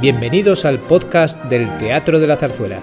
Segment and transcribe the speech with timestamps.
[0.00, 2.80] Bienvenidos al podcast del Teatro de la Zarzuela.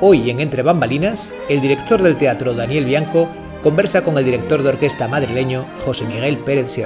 [0.00, 3.28] Hoy en Entre Bambalinas, el director del teatro Daniel Bianco
[3.62, 6.80] conversa con el director de orquesta madrileño José Miguel Pérez.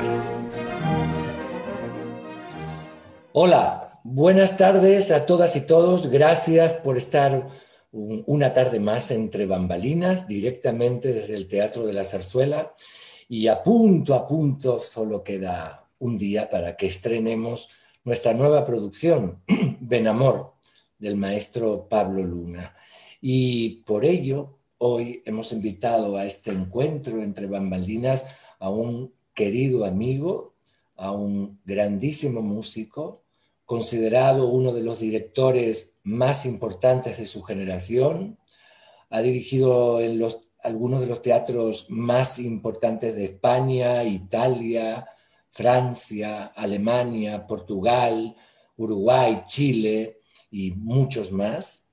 [3.32, 6.10] Hola, buenas tardes a todas y todos.
[6.10, 7.46] Gracias por estar
[7.92, 12.75] una tarde más entre bambalinas, directamente desde el Teatro de la Zarzuela.
[13.28, 17.71] Y a punto, a punto, solo queda un día para que estrenemos
[18.04, 19.43] nuestra nueva producción,
[19.80, 20.54] Benamor,
[20.98, 22.76] del maestro Pablo Luna.
[23.20, 28.26] Y por ello, hoy hemos invitado a este encuentro entre bambalinas
[28.58, 30.54] a un querido amigo,
[30.96, 33.22] a un grandísimo músico,
[33.64, 38.39] considerado uno de los directores más importantes de su generación,
[39.11, 45.06] ha dirigido en los, algunos de los teatros más importantes de España, Italia,
[45.55, 48.34] Francia, Alemania, Portugal,
[48.77, 50.19] Uruguay, Chile
[50.50, 51.86] y muchos más.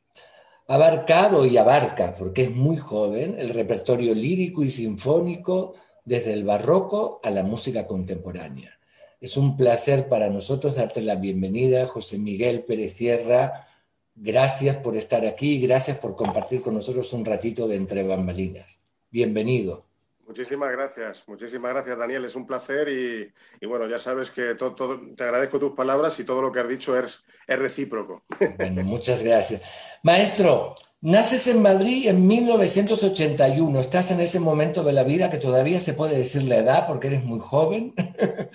[0.68, 7.20] Abarcado y abarca, porque es muy joven, el repertorio lírico y sinfónico desde el barroco
[7.24, 8.80] a la música contemporánea.
[9.20, 13.68] Es un placer para nosotros darte la bienvenida, José Miguel Pérez Sierra,
[14.16, 18.82] Gracias por estar aquí, gracias por compartir con nosotros un ratito de entre bambalinas.
[19.10, 19.91] Bienvenido.
[20.32, 25.26] Muchísimas gracias, muchísimas gracias Daniel, es un placer y, bueno, ya sabes que todo, te
[25.26, 28.24] agradezco tus palabras y todo lo que has dicho es, es recíproco.
[28.58, 29.62] Bueno, muchas gracias.
[30.04, 30.74] Maestro,
[31.04, 33.80] Naces en Madrid en 1981.
[33.80, 37.08] Estás en ese momento de la vida que todavía se puede decir la edad porque
[37.08, 37.96] eres muy joven.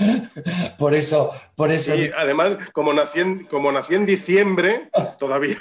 [0.79, 1.97] por eso, por eso.
[1.97, 5.57] Y además, como nací en, como nací en diciembre, todavía.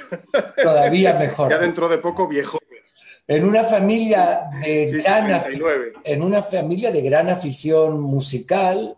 [0.61, 1.50] todavía mejor.
[1.50, 2.59] Ya dentro de poco viejo.
[3.28, 5.42] En una familia de gran
[6.04, 8.97] en una familia de gran afición musical.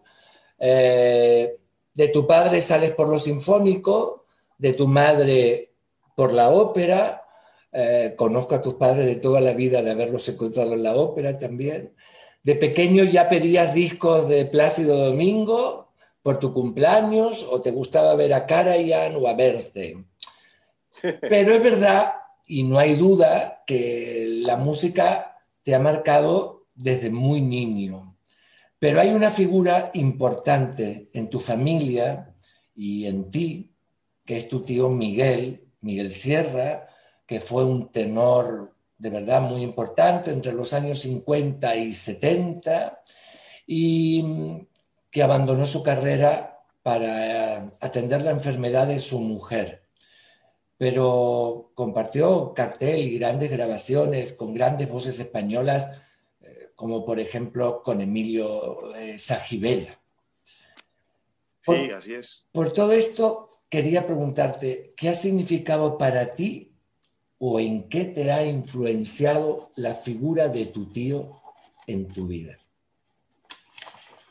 [0.60, 1.58] Eh,
[1.94, 4.26] de tu padre sales por lo sinfónico,
[4.58, 5.72] de tu madre
[6.16, 7.24] por la ópera
[7.72, 11.38] eh, conozco a tus padres de toda la vida, de haberlos encontrado en la ópera
[11.38, 11.94] también.
[12.44, 18.34] De pequeño ya pedías discos de Plácido Domingo por tu cumpleaños o te gustaba ver
[18.34, 20.08] a Karajan o a Bernstein.
[21.02, 22.14] Pero es verdad,
[22.48, 28.18] y no hay duda, que la música te ha marcado desde muy niño.
[28.80, 32.34] Pero hay una figura importante en tu familia
[32.74, 33.74] y en ti,
[34.26, 36.88] que es tu tío Miguel, Miguel Sierra,
[37.26, 43.02] que fue un tenor de verdad muy importante entre los años 50 y 70
[43.66, 44.68] y mm,
[45.12, 49.87] que abandonó su carrera para atender la enfermedad de su mujer.
[50.78, 55.90] Pero compartió cartel y grandes grabaciones con grandes voces españolas,
[56.42, 60.00] eh, como por ejemplo con Emilio eh, Sajibela.
[61.62, 62.46] sí, así es.
[62.52, 66.72] Por todo esto, quería preguntarte, ¿qué ha significado para ti
[67.40, 71.42] o en qué te ha influenciado la figura de tu tío
[71.88, 72.58] en tu vida?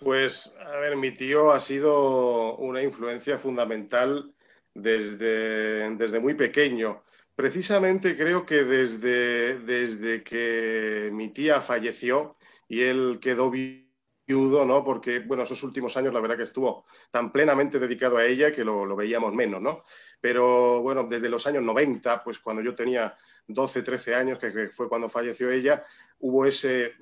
[0.00, 4.34] Pues, a ver, mi tío ha sido una influencia fundamental
[4.76, 7.02] desde, desde muy pequeño.
[7.34, 12.36] Precisamente creo que desde, desde que mi tía falleció
[12.68, 14.84] y él quedó viudo, ¿no?
[14.84, 18.64] Porque, bueno, esos últimos años la verdad que estuvo tan plenamente dedicado a ella que
[18.64, 19.82] lo, lo veíamos menos, ¿no?
[20.20, 23.14] pero bueno, desde los años 90, pues cuando yo tenía
[23.46, 25.84] 12, 13 años, que fue cuando falleció ella,
[26.18, 26.94] hubo ese,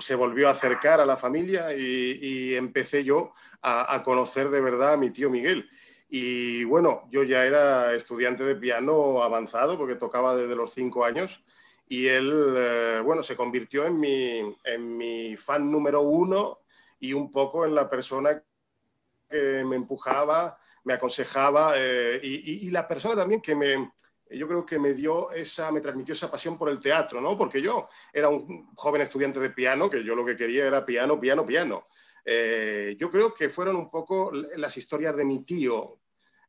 [0.00, 3.32] se volvió a acercar a la familia y, empecé yo
[3.62, 5.70] a, conocer de verdad a mi tío Miguel.
[6.08, 11.42] Y bueno, yo ya era estudiante de piano avanzado porque tocaba desde los 5 años
[11.88, 16.60] y él, eh, bueno, se convirtió en mi, en mi fan número uno
[17.00, 18.42] y un poco en la persona
[19.28, 20.56] que me empujaba
[20.86, 23.90] me aconsejaba eh, y, la persona también que me,
[24.30, 27.36] yo creo que me dio esa, me transmitió esa pasión por el teatro, ¿no?
[27.36, 31.18] Porque yo era un joven estudiante de piano, que yo lo que quería era piano,
[31.18, 31.88] piano, piano.
[32.28, 36.00] Eh, yo creo que fueron un poco las historias de mi tío,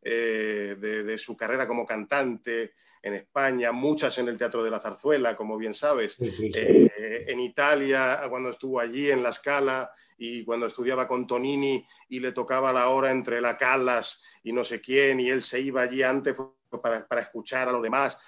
[0.01, 5.37] eh, de, su carrera como cantante en España, muchas en el Teatro de la Zarzuela,
[5.37, 11.27] como bien sabes, en Italia, cuando estuvo allí en La Scala, y cuando estudiaba con
[11.27, 15.43] Tonini y le tocaba la hora entre la Calas y no sé quién, y él
[15.43, 16.35] se iba allí antes,
[16.81, 18.19] para, escuchar a los demás.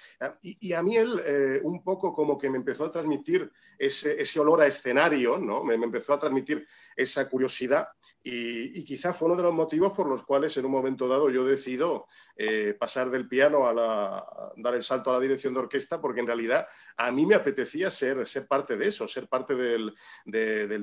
[0.42, 4.62] Y, a mí él eh, un poco como que me empezó a transmitir ese, olor
[4.62, 5.64] a escenario, ¿no?
[5.64, 6.66] Me, empezó a transmitir
[6.96, 7.88] esa curiosidad
[8.22, 11.44] y, quizá fue uno de los motivos por los cuales en un momento dado yo
[11.44, 12.06] decido
[12.36, 16.26] eh, pasar del piano a, dar el salto a la dirección de orquesta porque en
[16.26, 16.66] realidad
[16.98, 19.94] a mí me apetecía ser, ser parte de eso, ser parte del,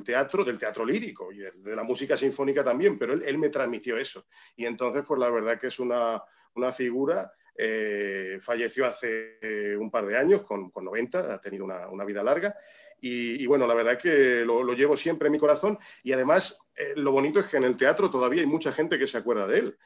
[0.04, 4.26] teatro, del teatro lírico y de, la música sinfónica también, pero él, me transmitió eso.
[4.56, 6.24] Y entonces, pues la verdad que es una,
[6.56, 12.06] una figura eh, falleció hace eh, un par de años, con, 90, ha tenido una,
[12.06, 12.56] vida larga.
[13.00, 15.78] Y, bueno, la verdad es que lo, llevo siempre en mi corazón.
[16.04, 19.08] Y además, eh, lo bonito es que en el teatro todavía hay mucha gente que
[19.08, 19.78] se acuerda de él.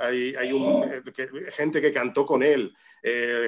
[0.00, 0.34] hay,
[1.50, 2.74] gente que cantó con él,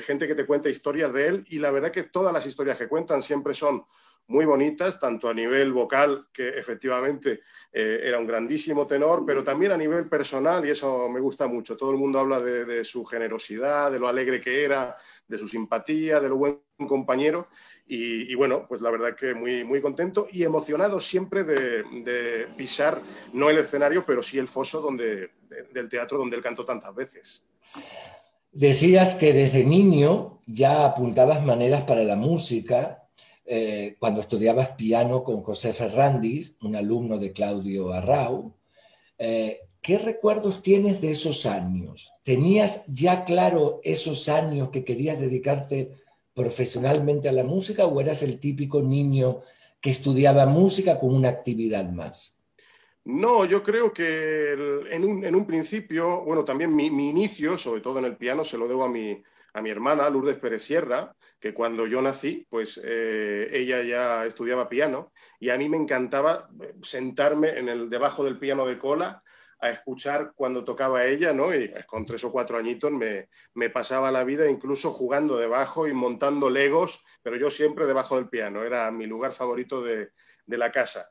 [0.03, 1.45] gente que te cuenta historias de él.
[1.49, 3.85] Y la verdad que todas las historias que cuentan siempre son
[4.26, 7.41] muy bonitas, tanto a nivel vocal, que efectivamente
[7.73, 11.76] eh, era un grandísimo tenor, pero también a nivel personal, y eso me gusta mucho.
[11.76, 14.97] Todo el mundo habla de, su generosidad, de lo alegre que era,
[15.29, 17.49] de su simpatía, de lo buen compañero.
[17.87, 23.03] Y, bueno, pues la verdad que muy, muy contento y emocionado siempre de, pisar,
[23.35, 25.32] no el escenario, pero sí el foso donde,
[25.73, 27.44] del teatro donde él cantó tantas veces.
[28.53, 33.04] Decías que desde niño ya apuntabas maneras para la música
[33.46, 38.55] eh, cuando estudiabas piano con José Ferrandis, un alumno de Claudio Arrau.
[39.19, 42.12] Eh, ¿Qué recuerdos tienes de esos años?
[42.23, 45.91] ¿Tenías ya claro esos años que querías dedicarte
[46.32, 49.43] profesionalmente a la música o eras el típico niño
[49.81, 52.38] que estudiaba música como una actividad más?
[53.05, 58.17] No, yo creo que en un, principio, bueno, también mi, inicio, sobre todo en el
[58.17, 61.14] piano, se lo debo a mi, a mi hermana, Lourdes Pérez Sierra,
[61.44, 66.49] que cuando yo nací, pues eh, ella ya estudiaba piano y a mí me encantaba
[66.62, 69.23] eh, sentarme en el, debajo del piano de cola
[69.61, 71.55] a escuchar cuando tocaba ella, ¿no?
[71.55, 75.93] Y pues, con tres o cuatro añitos me, pasaba la vida incluso jugando debajo y
[75.93, 80.12] montando legos, pero yo siempre debajo del piano, era mi lugar favorito de,
[80.46, 81.11] de la casa.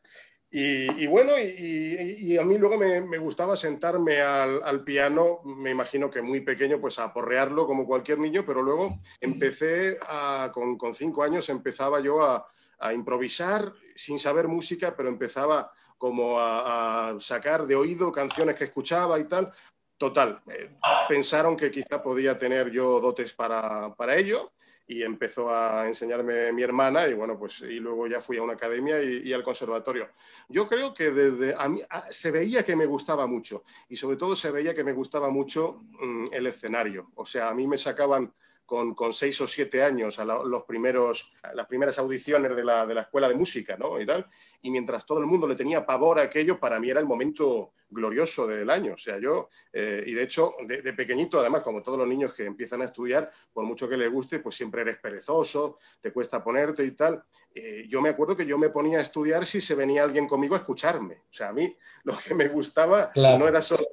[0.55, 6.41] Y, bueno, y, a mí luego me, gustaba sentarme al, piano, me imagino que muy
[6.41, 12.01] pequeño, pues a porrearlo como cualquier niño, pero luego empecé a, con, cinco años, empezaba
[12.01, 12.47] yo a,
[12.93, 19.23] improvisar sin saber música, pero empezaba como a, sacar de oído canciones que escuchaba y
[19.23, 19.51] tal.
[19.97, 20.69] Total, eh,
[21.09, 24.52] pensaron que quizá podía tener yo dotes para, para ello
[24.87, 28.53] y empezó a enseñarme mi hermana y bueno, pues y luego ya fui a una
[28.53, 30.09] academia y, al conservatorio.
[30.49, 34.35] Yo creo que desde a mí se veía que me gustaba mucho y sobre todo
[34.35, 37.11] se veía que me gustaba mucho mm, el escenario.
[37.15, 38.33] O sea, a mí me sacaban
[38.73, 42.95] con, con, seis o siete años a los primeros, las primeras audiciones de la, de
[42.95, 44.01] la, escuela de música, ¿no?
[44.01, 44.25] Y tal.
[44.63, 47.73] Y mientras todo el mundo le tenía pavor a aquello, para mí era el momento
[47.87, 48.95] glorioso del año.
[48.95, 52.45] O sea, yo, eh, y de hecho, de, pequeñito, además, como todos los niños que
[52.45, 56.83] empiezan a estudiar, por mucho que les guste, pues siempre eres perezoso, te cuesta ponerte
[56.83, 57.23] y tal.
[57.53, 60.55] Eh, yo me acuerdo que yo me ponía a estudiar si se venía alguien conmigo
[60.55, 61.21] a escucharme.
[61.29, 61.75] O sea, a mí
[62.05, 63.85] lo que me gustaba no era solo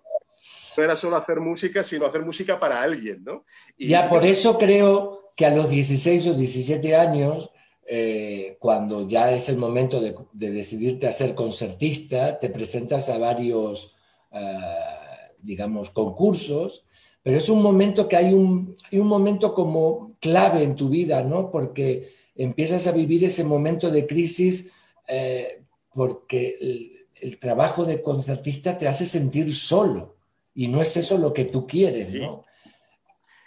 [0.77, 3.45] no era solo hacer música, sino hacer música para alguien, ¿no?
[3.79, 7.51] Ya por eso creo que a los 16 o 17 años,
[7.87, 13.97] eh, cuando ya es el momento de, decidirte a ser concertista, te presentas a varios,
[14.33, 14.59] eh,
[15.41, 16.87] digamos, concursos,
[17.23, 21.51] pero es un momento que hay un, un momento como clave en tu vida, ¿no?
[21.51, 24.71] Porque empiezas a vivir ese momento de crisis
[25.07, 25.63] eh,
[25.93, 30.20] porque el trabajo de concertista te hace sentir solo
[30.55, 32.45] y no es eso lo que tú quieres, ¿no?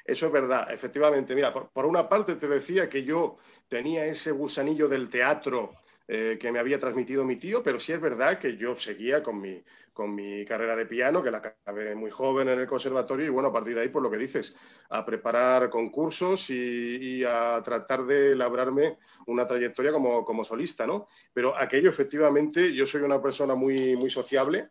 [0.06, 1.34] Eso es verdad, efectivamente.
[1.34, 3.38] Mira, por, una parte te decía que yo
[3.70, 5.72] tenía ese gusanillo del teatro
[6.08, 9.40] eh, que me había transmitido mi tío, pero sí es verdad que yo seguía con
[9.40, 13.30] mi, con mi carrera de piano, que la acabé muy joven en el conservatorio, y
[13.30, 14.54] bueno, a partir de ahí, por lo que dices,
[14.90, 21.08] a preparar concursos y, a tratar de labrarme una trayectoria como, como solista, ¿no?
[21.34, 24.70] Pero aquello, efectivamente, yo soy una persona muy, muy sociable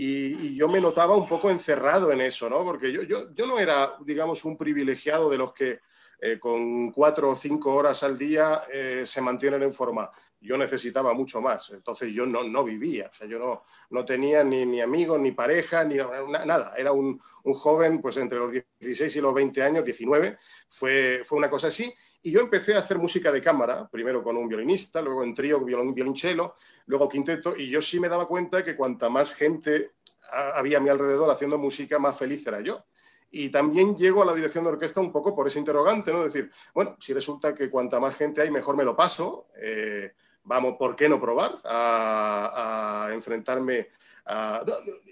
[0.00, 2.62] y, yo me notaba un poco encerrado en eso, ¿no?
[2.62, 5.80] Porque yo, yo, yo no era, digamos, un privilegiado de los que
[6.20, 10.08] eh, con cuatro o cinco horas al día eh, se mantienen en forma.
[10.40, 14.44] Yo necesitaba mucho más, entonces yo no, no vivía, o sea, yo no, no tenía
[14.44, 16.74] ni, ni amigos, ni pareja, ni nada.
[16.76, 20.38] Era un, un, joven, pues entre los 16 y los 20 años, 19,
[20.68, 21.92] fue, fue una cosa así.
[22.22, 25.60] Y yo empecé a hacer música de cámara, primero con un violinista, luego en trío,
[25.60, 26.54] violín, violonchelo,
[26.86, 29.92] luego quinteto, y yo sí me daba cuenta que cuanta más gente
[30.30, 32.84] había a mi alrededor haciendo música, más feliz era yo.
[33.30, 36.24] Y también llego a la dirección de orquesta un poco por ese interrogante, ¿no?
[36.24, 40.12] Decir, bueno, si resulta que cuanta más gente hay, mejor me lo paso, eh,
[40.44, 43.88] vamos, ¿por qué no probar a, enfrentarme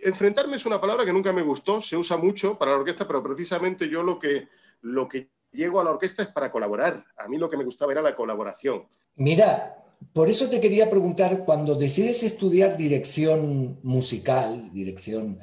[0.02, 3.22] enfrentarme es una palabra que nunca me gustó, se usa mucho para la orquesta, pero
[3.22, 4.48] precisamente yo lo que,
[4.82, 7.04] lo que llego a la orquesta es para colaborar.
[7.16, 8.86] A mí lo que me gustaba era la colaboración.
[9.16, 9.82] Mira,
[10.12, 15.40] por eso te quería preguntar, cuando decides estudiar dirección musical, dirección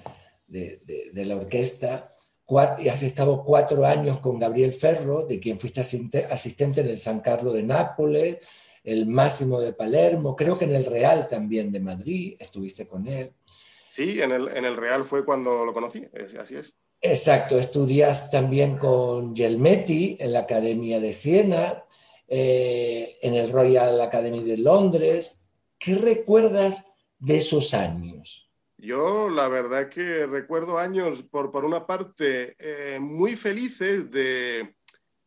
[0.47, 2.09] de, la orquesta,
[2.77, 7.19] y has estado cuatro años con Gabriel Ferro, de quien fuiste asistente en el San
[7.19, 8.37] Carlos de Nápoles,
[8.83, 13.31] el Máximo de Palermo, creo que en el Real también de Madrid, estuviste con él.
[13.89, 16.05] Sí, en el, en el Real fue cuando lo conocí,
[16.39, 16.73] así es.
[17.05, 21.83] Exacto, estudias también con Gelmetti en la Academia de Siena,
[22.29, 25.41] eh, en el Royal Academy de Londres.
[25.77, 28.49] ¿Qué recuerdas de esos años?
[28.77, 34.77] Yo la verdad que recuerdo años, por, por una parte, eh, muy felices de,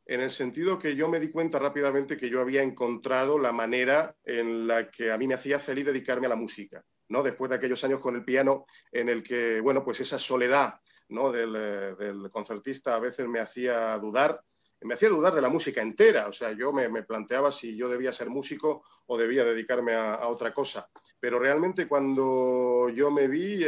[0.06, 4.16] en el sentido que yo me di cuenta rápidamente que yo había encontrado la manera
[4.24, 7.22] en la que a mí me hacía feliz dedicarme a la música, ¿no?
[7.22, 11.32] Después de aquellos años con el piano en el que, bueno, pues esa soledad, ¿no?
[11.32, 14.42] del, eh, del concertista a veces me hacía dudar
[14.82, 16.28] me hacía dudar de la música entera.
[16.28, 20.52] O sea, yo me, planteaba si yo debía ser músico o debía dedicarme a, otra
[20.52, 20.88] cosa.
[21.18, 23.64] Pero realmente cuando yo me vi,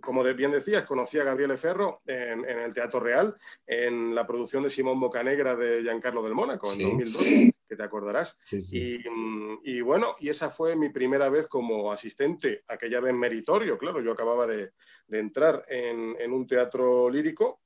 [0.00, 3.34] como bien decías, conocí a Gabriele Ferro en, el Teatro Real,
[3.66, 8.36] en la producción de Simón Bocanegra de Giancarlo del Mónaco, en 2002, que te acordarás.
[8.72, 14.12] y, bueno, y esa fue mi primera vez como asistente, aquella vez meritorio, claro, yo
[14.12, 14.72] acababa de,
[15.10, 17.60] entrar en, en un teatro lírico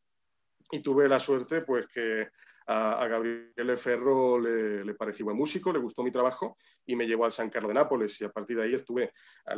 [0.70, 2.28] y tuve la suerte pues que
[2.66, 7.32] a, Gabriel Ferro le, pareció buen músico, le gustó mi trabajo y me llevó al
[7.32, 9.12] San Carlos de Nápoles y a partir de ahí estuve,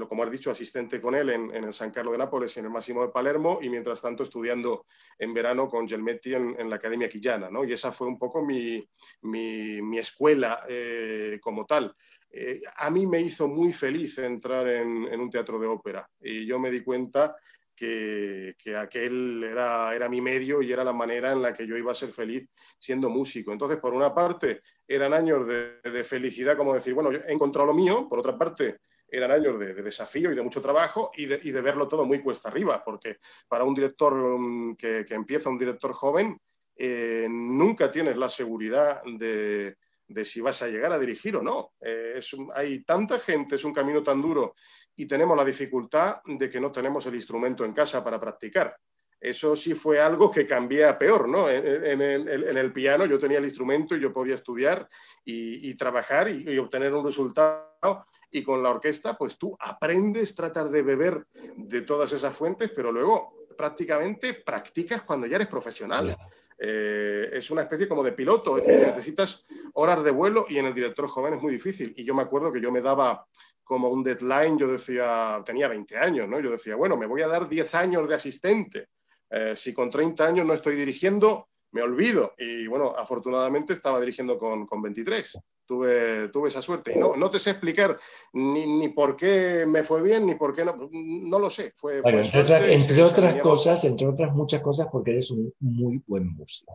[0.09, 2.71] como has dicho, asistente con él en, el San Carlos de Nápoles y en el
[2.71, 4.87] Máximo de Palermo y mientras tanto estudiando
[5.19, 7.65] en verano con Gelmetti en, la Academia Quillana, ¿no?
[7.65, 8.83] Y esa fue un poco mi,
[9.23, 11.95] mi, escuela eh, como tal.
[12.31, 16.47] Eh, a mí me hizo muy feliz entrar en, en, un teatro de ópera y
[16.47, 17.37] yo me di cuenta
[17.75, 21.93] que, aquel era, era mi medio y era la manera en la que yo iba
[21.93, 22.49] a ser feliz
[22.79, 23.53] siendo músico.
[23.53, 28.09] Entonces, por una parte, eran años de, felicidad, como decir, bueno, he encontrado lo mío,
[28.09, 32.05] por otra parte, eran años de, desafío y de mucho trabajo y de, verlo todo
[32.05, 36.39] muy cuesta arriba, porque para un director mm, que, empieza, un director joven,
[36.77, 39.77] eh, nunca tienes la seguridad de,
[40.25, 41.73] si vas a llegar a dirigir o no.
[41.81, 42.21] Eh,
[42.55, 44.55] hay tanta gente, es un camino tan duro
[44.97, 48.77] y tenemos la dificultad de que no tenemos el instrumento en casa para practicar.
[49.23, 51.49] Eso sí fue algo que cambié a peor, ¿no?
[51.49, 54.89] En, el piano yo tenía el instrumento y yo podía estudiar
[55.25, 58.05] y, trabajar y, obtener un resultado.
[58.33, 62.91] Y con la orquesta, pues tú aprendes, tratas de beber de todas esas fuentes, pero
[62.91, 66.17] luego prácticamente practicas cuando ya eres profesional.
[66.59, 69.45] Eh, es una especie como de piloto, necesitas
[69.75, 71.95] horas de vuelo y en el director joven es muy difícil.
[71.97, 73.25] Y yo me acuerdo que yo me daba
[73.73, 76.39] como un deadline, yo decía, tenía 20 años, ¿no?
[76.41, 78.89] Yo decía, bueno, me voy a dar 10 años de asistente.
[79.31, 82.35] Eh, si con 30 años no estoy dirigiendo, me olvido.
[82.37, 85.39] Y bueno, afortunadamente estaba dirigiendo con, con 23.
[85.65, 86.93] Tuve, tuve esa suerte.
[86.95, 87.99] Y no, no te sé explicar
[88.35, 91.73] ni, ni, por qué me fue bien, ni por qué no, no lo sé.
[91.75, 96.29] Fue, bueno, entre, entre otras cosas, entre otras muchas cosas, porque eres un muy buen
[96.35, 96.75] músico.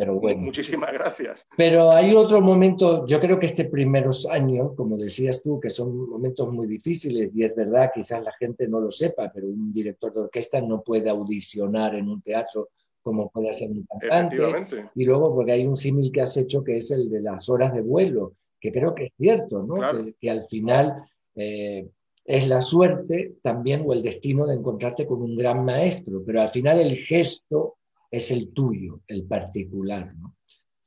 [0.00, 0.40] Pero bueno.
[0.40, 1.46] Muchísimas gracias.
[1.58, 6.08] Pero hay otro momento, yo creo que este primeros años, como decías tú, que son
[6.08, 10.10] momentos muy difíciles, y es verdad, quizás la gente no lo sepa, pero un director
[10.14, 12.70] de orquesta no puede audicionar en un teatro
[13.02, 14.88] como puede hacer un cantante.
[14.94, 17.74] Y luego, porque hay un símil que has hecho que es el de las horas
[17.74, 19.74] de vuelo, que creo que es cierto, ¿no?
[20.18, 20.94] Que, al final
[21.34, 21.90] eh,
[22.24, 26.48] es la suerte también o el destino de encontrarte con un gran maestro, pero al
[26.48, 27.76] final el gesto
[28.10, 30.14] es el tuyo, el particular.
[30.16, 30.36] ¿no?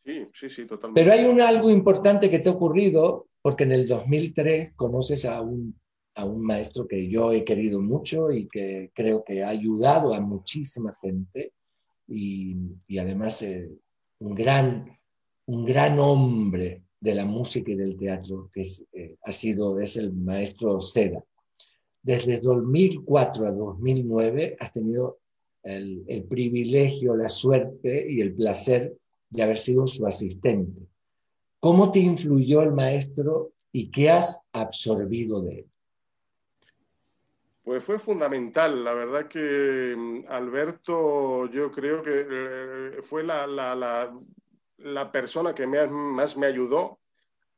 [0.04, 1.02] Sí, sí, sí, totalmente.
[1.02, 5.42] Pero hay un algo importante que te ha ocurrido, porque en el 2003 conoces a
[5.42, 5.80] un,
[6.16, 10.20] a un maestro que yo he querido mucho y que creo que ha ayudado a
[10.20, 11.54] muchísima gente
[12.08, 12.56] y,
[12.88, 13.70] y además eh,
[14.20, 14.98] un, gran,
[15.46, 19.98] un gran hombre de la música y del teatro, que es, eh, ha sido, es
[19.98, 21.24] el maestro Seda.
[22.02, 25.20] Desde 2004 a 2009 has tenido
[25.64, 28.94] el, privilegio, la suerte y el placer
[29.30, 30.82] de haber sido su asistente.
[31.60, 35.66] ¿Cómo te influyó el maestro y qué has absorbido de él?
[37.64, 38.84] Pues fue fundamental.
[38.84, 46.36] La verdad que mm, Alberto, yo creo que eh, fue la, la, persona que más
[46.36, 47.00] me ayudó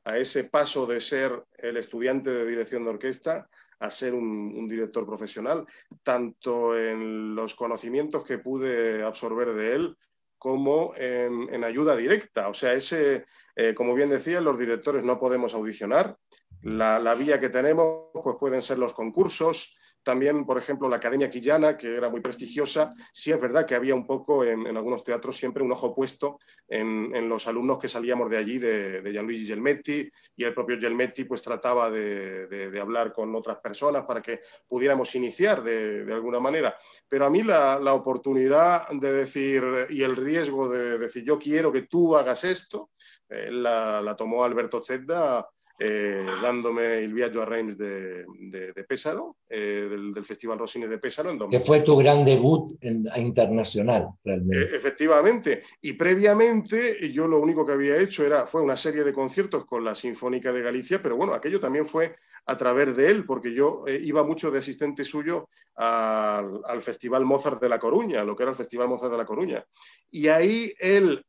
[0.04, 5.06] a ese paso de ser el estudiante de dirección de orquesta a ser un, director
[5.06, 5.66] profesional,
[6.04, 9.98] tanto en los conocimientos que pude absorber de él
[10.38, 12.50] como en, ayuda directa.
[12.50, 16.18] O sea, ese, eh, como bien decía, los directores no podemos audicionar.
[16.62, 21.32] la, la, vía que tenemos pues pueden ser los concursos, también, por ejemplo, la Academia
[21.32, 25.36] Quillana, que era muy prestigiosa, sí es verdad que había un poco en, algunos teatros
[25.36, 30.44] siempre un ojo puesto en, los alumnos que salíamos de allí, de, Gianluigi Gelmetti, y
[30.44, 36.06] el propio Gelmetti pues trataba de, hablar con otras personas para que pudiéramos iniciar de,
[36.14, 36.78] alguna manera.
[37.10, 41.84] Pero a mí la, oportunidad de decir y el riesgo de decir yo quiero que
[41.84, 42.92] tú hagas esto,
[43.28, 49.36] eh, la, la, tomó Alberto Zedda eh, dándome el viaje a Reims de, de, Pésaro,
[49.50, 51.32] eh, del, Festival Rossini de Pésaro.
[51.32, 54.74] En que fue tu gran debut internacional, realmente.
[54.74, 55.64] Eh, efectivamente.
[55.82, 59.84] Y previamente yo lo único que había hecho era, fue una serie de conciertos con
[59.84, 62.16] la Sinfónica de Galicia, pero bueno, aquello también fue
[62.46, 67.60] a través de él, porque yo iba mucho de asistente suyo al, al, Festival Mozart
[67.60, 69.66] de La Coruña, lo que era el Festival Mozart de La Coruña.
[70.12, 71.26] Y ahí él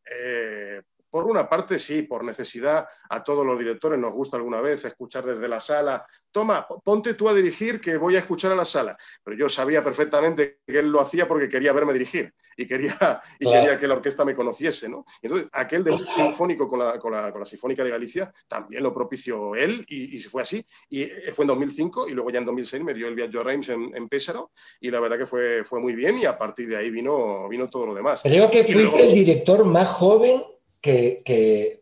[1.17, 5.25] por una parte, sí, por necesidad, a todos los directores nos gusta alguna vez escuchar
[5.25, 8.99] desde la sala, toma, ponte tú a dirigir que voy a escuchar a la sala.
[9.25, 13.51] Pero yo sabía perfectamente que él lo hacía porque quería verme dirigir y quería, y
[13.51, 14.91] quería que la orquesta me conociese.
[14.91, 15.07] ¿no?
[15.23, 18.93] entonces, aquel debut sinfónico con la, con, la, con la, Sinfónica de Galicia también lo
[18.93, 20.67] propició él y, se fue así.
[20.91, 23.43] Y eh, fue en 2005 y luego ya en 2006 me dio el viaje a
[23.43, 24.51] Reims en, en, Pésaro
[24.83, 27.71] y la verdad que fue, fue muy bien y a partir de ahí vino, vino
[27.71, 28.21] todo lo demás.
[28.23, 30.43] Creo que fuiste el director más joven
[30.81, 31.81] que,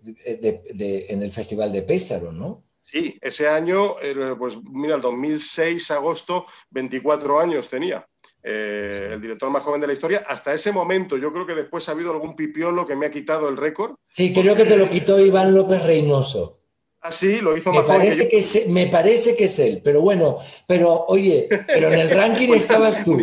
[1.09, 2.65] en el Festival de Pésaro, ¿no?
[2.81, 3.97] Sí, ese año,
[4.39, 8.07] pues mira, el 2006, agosto, 24 años tenía.
[8.47, 10.23] Eh, el director más joven de la historia.
[10.29, 13.49] Hasta ese momento, yo creo que después ha habido algún pipiolo que me ha quitado
[13.49, 13.95] el récord.
[14.13, 16.61] Sí, creo que te lo quitó Iván López Reynoso.
[17.01, 20.39] Ah, sí, lo hizo me más parece que, me parece que es él, pero bueno,
[20.67, 23.19] pero oye, pero en el ranking estabas tú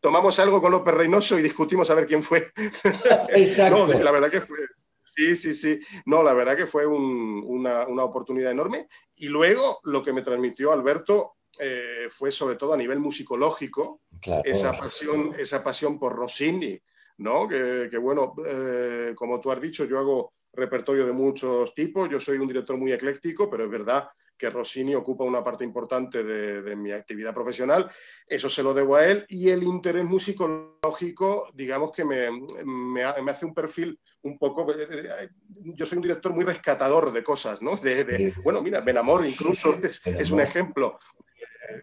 [0.00, 2.52] tomamos algo con López Reynoso y discutimos a ver quién fue.
[3.28, 3.86] Exacto.
[3.94, 4.58] la verdad que fue.
[5.04, 5.80] Sí, sí, sí.
[6.06, 8.88] No, la verdad que fue una, oportunidad enorme.
[9.16, 14.02] Y luego lo que me transmitió Alberto eh, fue sobre todo a nivel musicológico,
[14.44, 16.80] esa, pasión, esa pasión por Rossini,
[17.18, 17.48] ¿no?
[17.48, 22.38] Que, bueno, eh, como tú has dicho, yo hago repertorio de muchos tipos, yo soy
[22.38, 26.92] un director muy ecléctico, pero es verdad que Rossini ocupa una parte importante de, mi
[26.92, 27.90] actividad profesional.
[28.26, 32.28] Eso se lo debo a él y el interés musicológico, digamos que me,
[32.64, 34.72] me, hace un perfil un poco...
[34.72, 35.28] Eh, eh,
[35.74, 37.76] yo soy un director muy rescatador de cosas, ¿no?
[37.76, 40.98] De, bueno, mira, Benamor incluso es, es un ejemplo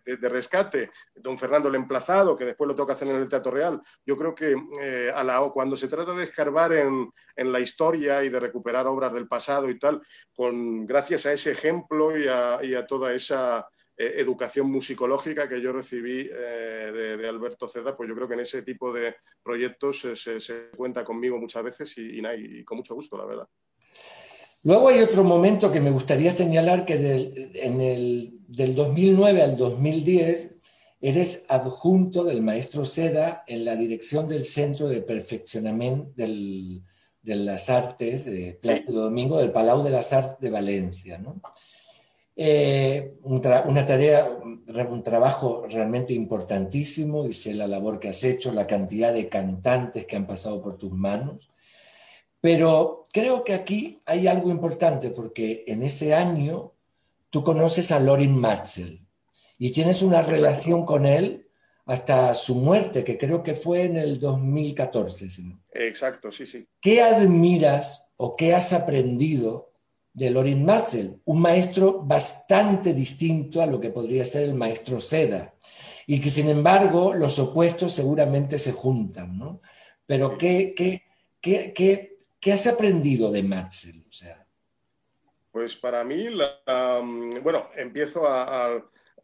[0.06, 3.82] de, rescate, don Fernando el Emplazado, que después lo toca hacer en el Teatro Real.
[4.06, 8.24] Yo creo que eh, a la, cuando se trata de escarbar en, en, la historia
[8.24, 10.02] y de recuperar obras del pasado y tal,
[10.34, 13.67] con, gracias a ese ejemplo y a, y toda esa
[13.98, 18.41] eh, educación musicológica que yo recibí eh, de, Alberto Ceda, pues yo creo que en
[18.41, 23.26] ese tipo de proyectos se, cuenta conmigo muchas veces y, y con mucho gusto, la
[23.26, 23.48] verdad.
[24.65, 29.58] Luego hay otro momento que me gustaría señalar que del, en el, del 2009 al
[29.58, 30.55] 2010
[31.01, 38.25] eres adjunto del maestro Seda en la dirección del Centro de Perfeccionamiento de las Artes
[38.25, 41.17] de Plástico Domingo del Palau de las Artes de Valencia.
[41.17, 41.41] ¿no?
[42.36, 48.67] Eh, una tarea, un trabajo realmente importantísimo y sé la labor que has hecho, la
[48.67, 51.49] cantidad de cantantes que han pasado por tus manos.
[52.41, 56.74] Pero creo que aquí hay algo importante porque en ese año
[57.36, 59.06] tú conoces a Lorin Marcel
[59.58, 61.50] y tienes una relación con él
[61.86, 65.28] hasta su muerte, que creo que fue en el 2014.
[65.74, 66.65] Exacto, sí, sí.
[66.80, 69.74] ¿Qué admiras o qué has aprendido
[70.13, 71.19] de Lorin Marcel?
[71.26, 75.54] Un maestro bastante distinto a lo que podría ser el maestro Seda
[76.08, 79.60] y que sin embargo los opuestos seguramente se juntan, ¿no?
[80.06, 81.04] Pero ¿qué, qué,
[81.41, 84.06] qué, qué ¿Qué has aprendido de Marcel?
[84.08, 84.44] O sea...
[85.55, 86.27] Pues para mí,
[87.41, 88.27] bueno, empiezo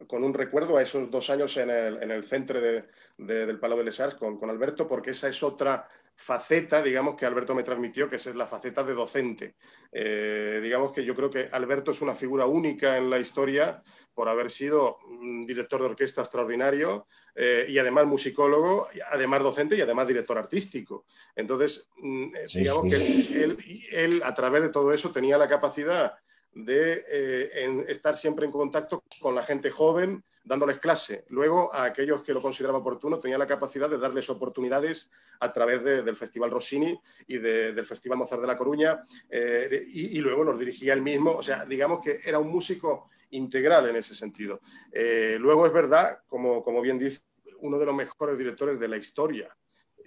[0.06, 4.14] con un recuerdo a esos dos años en el, centro del Palau de Les Arts
[4.14, 8.26] con, con, Alberto, porque esa es otra faceta, digamos, que Alberto me transmitió, que es
[8.34, 9.56] la faceta de docente.
[9.90, 13.82] Eh, digamos que yo creo que Alberto es una figura única en la historia
[14.14, 19.80] por haber sido un director de orquesta extraordinario eh, y además musicólogo, además docente y
[19.80, 21.06] además director artístico.
[21.34, 23.56] Entonces, mm, eh, digamos que
[23.92, 26.14] él, a través de todo eso, tenía la capacidad
[26.54, 31.24] de eh, estar siempre en contacto con la gente joven, dándoles clase.
[31.28, 35.08] Luego, a aquellos que lo consideraba oportuno, tenía la capacidad de darles oportunidades
[35.40, 40.44] a través del Festival Rossini y del Festival Mozart de La Coruña, y, y, luego
[40.44, 41.32] los dirigía él mismo.
[41.32, 44.60] O sea, digamos que era un músico integral en ese sentido.
[44.92, 47.20] Eh, luego es verdad, como, como bien dice,
[47.60, 49.54] uno de los mejores directores de la historia,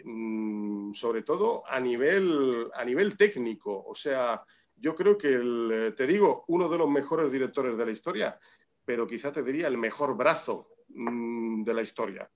[0.03, 4.41] mm, sobre todo a nivel, a nivel técnico, o sea,
[4.77, 8.39] yo creo que, te digo, uno de los mejores directores de la historia,
[8.83, 12.29] pero quizá te diría el mejor brazo mm, de la historia.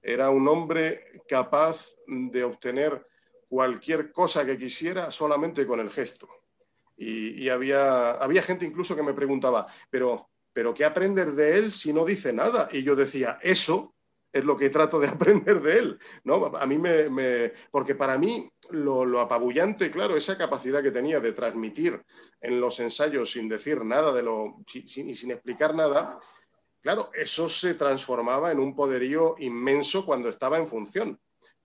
[0.00, 3.06] Era un hombre capaz de obtener
[3.48, 6.28] cualquier cosa que quisiera solamente con el gesto.
[6.98, 11.92] Y, había, había gente incluso que me preguntaba, pero, pero ¿qué aprender de él si
[11.92, 12.70] no dice nada?
[12.72, 13.94] Y yo decía, eso
[14.32, 16.46] es lo que trato de aprender de él, ¿no?
[16.56, 22.02] A mí me, porque para mí lo, apabullante, claro, esa capacidad que tenía de transmitir
[22.40, 26.20] en los ensayos sin decir nada de lo, y sin explicar nada,
[26.80, 31.20] claro, eso se transformaba en un poderío inmenso cuando estaba en función,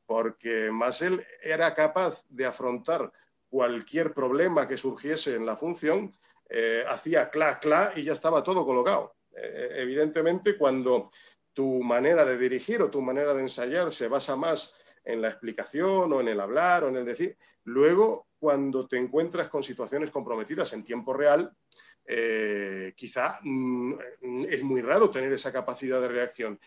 [0.05, 3.11] porque más él era capaz de afrontar
[3.49, 6.13] cualquier problema que surgiese en la función,
[6.49, 9.15] eh, hacía cla, cla y ya estaba todo colocado.
[9.35, 11.11] Eh, evidentemente, cuando
[11.53, 16.11] tu manera de dirigir o tu manera de ensayar se basa más en la explicación
[16.13, 17.37] o en el hablar o en el decir.
[17.63, 21.51] Luego, cuando te encuentras con situaciones comprometidas en tiempo real,
[22.05, 23.93] eh, quizá mm,
[24.47, 26.59] es muy raro tener esa capacidad de reacción.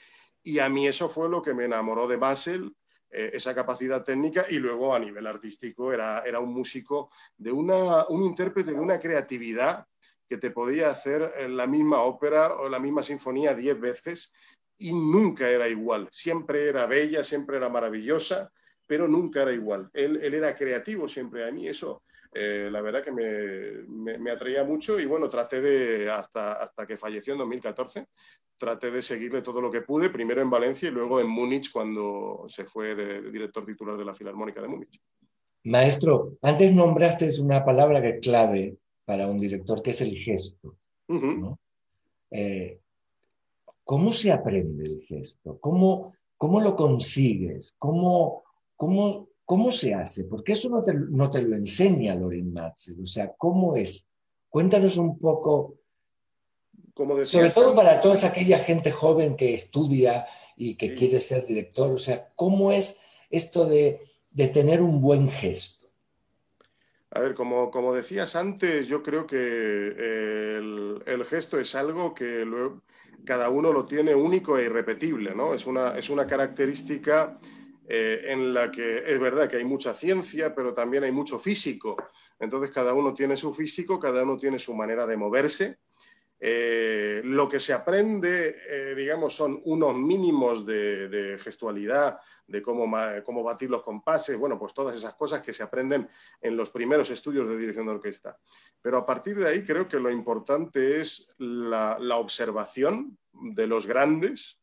[0.43, 2.75] Y a mí eso fue lo que me enamoró de Basel,
[3.11, 8.07] eh, esa capacidad técnica, y luego a nivel artístico era, era un músico de una,
[8.09, 9.87] un intérprete de una creatividad
[10.29, 14.33] que te podía hacer la misma ópera o la misma sinfonía diez veces
[14.79, 16.09] y nunca era igual.
[16.11, 18.51] Siempre era bella, siempre era maravillosa,
[18.87, 19.91] pero nunca era igual.
[19.93, 21.47] Él, era creativo siempre.
[21.47, 26.55] A mí eso, eh, la verdad que me, atraía mucho y bueno, traté de, hasta,
[26.55, 28.07] hasta que falleció en 2014,
[28.57, 32.45] traté de seguirle todo lo que pude, primero en Valencia y luego en Múnich cuando
[32.49, 35.01] se fue de, director titular de la Filarmónica de Múnich.
[35.65, 40.77] Maestro, antes nombraste una palabra que es clave para un director, que es el gesto.
[43.85, 45.59] ¿Cómo se aprende el gesto?
[45.61, 47.77] ¿Cómo, cómo lo consigues?
[47.79, 48.45] ¿Cómo,
[48.77, 50.25] cómo, cómo se hace?
[50.25, 53.03] Porque eso no te, no te lo enseña Lorin Matzel.
[53.03, 54.09] O sea, ¿cómo es?
[54.49, 55.77] Cuéntanos un poco,
[56.95, 61.93] Como sobre todo para toda aquella gente joven que estudia y que quiere ser director.
[61.93, 65.89] O sea, ¿cómo es esto de, de tener un buen gesto?
[67.11, 72.45] A ver, como, como, decías antes, yo creo que el, el gesto es algo que
[72.45, 72.83] luego,
[73.25, 75.55] cada uno lo tiene único e irrepetible, ¿no?
[75.55, 77.39] Es una, es una característica
[77.87, 81.97] eh, en la que es verdad que hay mucha ciencia, pero también hay mucho físico.
[82.39, 85.79] Entonces, cada uno tiene su físico, cada uno tiene su manera de moverse.
[86.47, 92.93] Eh, lo que se aprende, eh, digamos, son unos mínimos de gestualidad, de cómo,
[93.25, 96.09] cómo batir los compases, bueno, pues todas esas cosas que se aprenden
[96.41, 98.39] en los primeros estudios de dirección de orquesta.
[98.83, 104.61] Pero a partir de ahí creo que lo importante es la, observación de los grandes,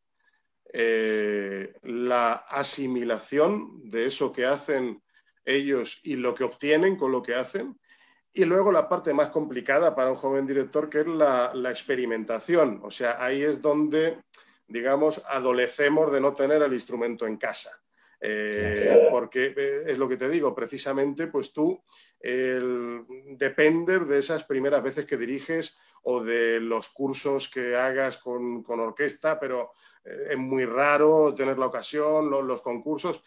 [0.73, 5.01] eh, la asimilación de eso que hacen
[5.43, 7.79] ellos y lo que obtienen con lo que hacen.
[8.33, 12.79] Y luego la parte más complicada para un joven director, que es la, la experimentación.
[12.83, 14.19] O sea, ahí es donde
[14.71, 17.71] digamos, adolecemos de no tener el instrumento en casa.
[18.23, 21.83] Eh, porque eh, es lo que te digo, precisamente, pues tú
[22.23, 29.39] dependes de esas primeras veces que diriges o de los cursos que hagas con, orquesta,
[29.39, 29.71] pero
[30.03, 33.23] es muy raro tener la ocasión, los, concursos.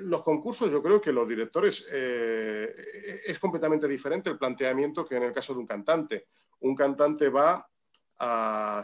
[0.00, 5.32] los concursos, yo creo que los directores es completamente diferente el planteamiento que en el
[5.32, 6.26] caso de un cantante.
[6.60, 7.68] Un cantante va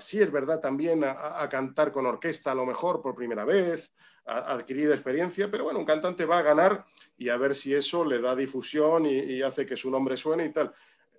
[0.01, 3.93] sí es verdad también a, cantar con orquesta a lo mejor por primera vez,
[4.27, 6.85] a, adquirir experiencia, pero bueno, un cantante va a ganar
[7.17, 10.53] y a ver si eso le da difusión y, hace que su nombre suene y
[10.53, 10.73] tal.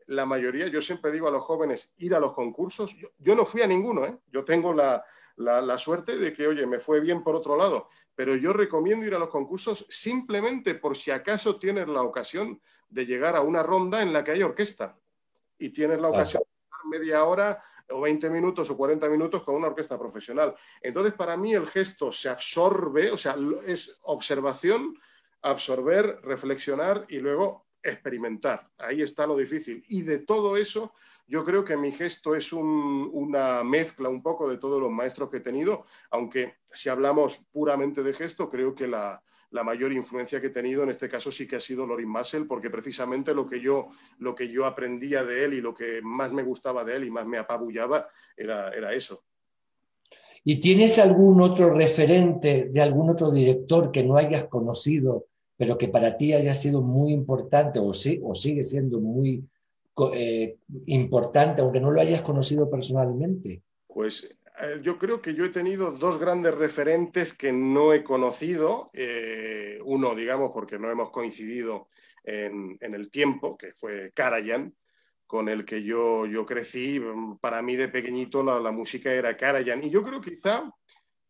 [0.07, 2.95] La mayoría, yo siempre digo a los jóvenes, ir a los concursos.
[3.17, 4.15] Yo, no fui a ninguno, ¿eh?
[4.31, 5.03] yo tengo la,
[5.37, 9.15] la, suerte de que, oye, me fue bien por otro lado, pero yo recomiendo ir
[9.15, 14.01] a los concursos simplemente por si acaso tienes la ocasión de llegar a una ronda
[14.01, 14.97] en la que hay orquesta
[15.57, 19.55] y tienes la ocasión de estar media hora o 20 minutos o 40 minutos con
[19.55, 20.55] una orquesta profesional.
[20.81, 24.97] Entonces, para mí el gesto se absorbe, o sea, es observación,
[25.41, 28.69] absorber, reflexionar y luego experimentar.
[28.77, 29.83] Ahí está lo difícil.
[29.87, 30.91] Y de todo eso,
[31.27, 35.37] yo creo que mi gesto es una mezcla un poco de todos los maestros que
[35.37, 39.21] he tenido, aunque si hablamos puramente de gesto, creo que la,
[39.63, 42.69] mayor influencia que he tenido en este caso sí que ha sido Lorin Massel, porque
[42.69, 43.87] precisamente lo que, yo,
[44.19, 47.09] lo que yo aprendía de él y lo que más me gustaba de él y
[47.09, 49.23] más me apabullaba era, era eso.
[50.43, 55.25] ¿Y tienes algún otro referente de algún otro director que no hayas conocido,
[55.57, 59.47] pero que para ti haya sido muy importante o, sí, o sigue siendo muy
[60.13, 63.61] eh, importante, aunque no lo hayas conocido personalmente?
[63.87, 68.89] Pues eh, yo creo que yo he tenido dos grandes referentes que no he conocido.
[68.93, 71.87] Eh, uno, digamos, porque no hemos coincidido
[72.25, 74.75] en, el tiempo, que fue Karajan.
[75.27, 77.01] con el que yo, yo crecí.
[77.39, 79.83] Para mí de pequeñito la, la música era Karajan.
[79.83, 80.69] Y yo creo quizá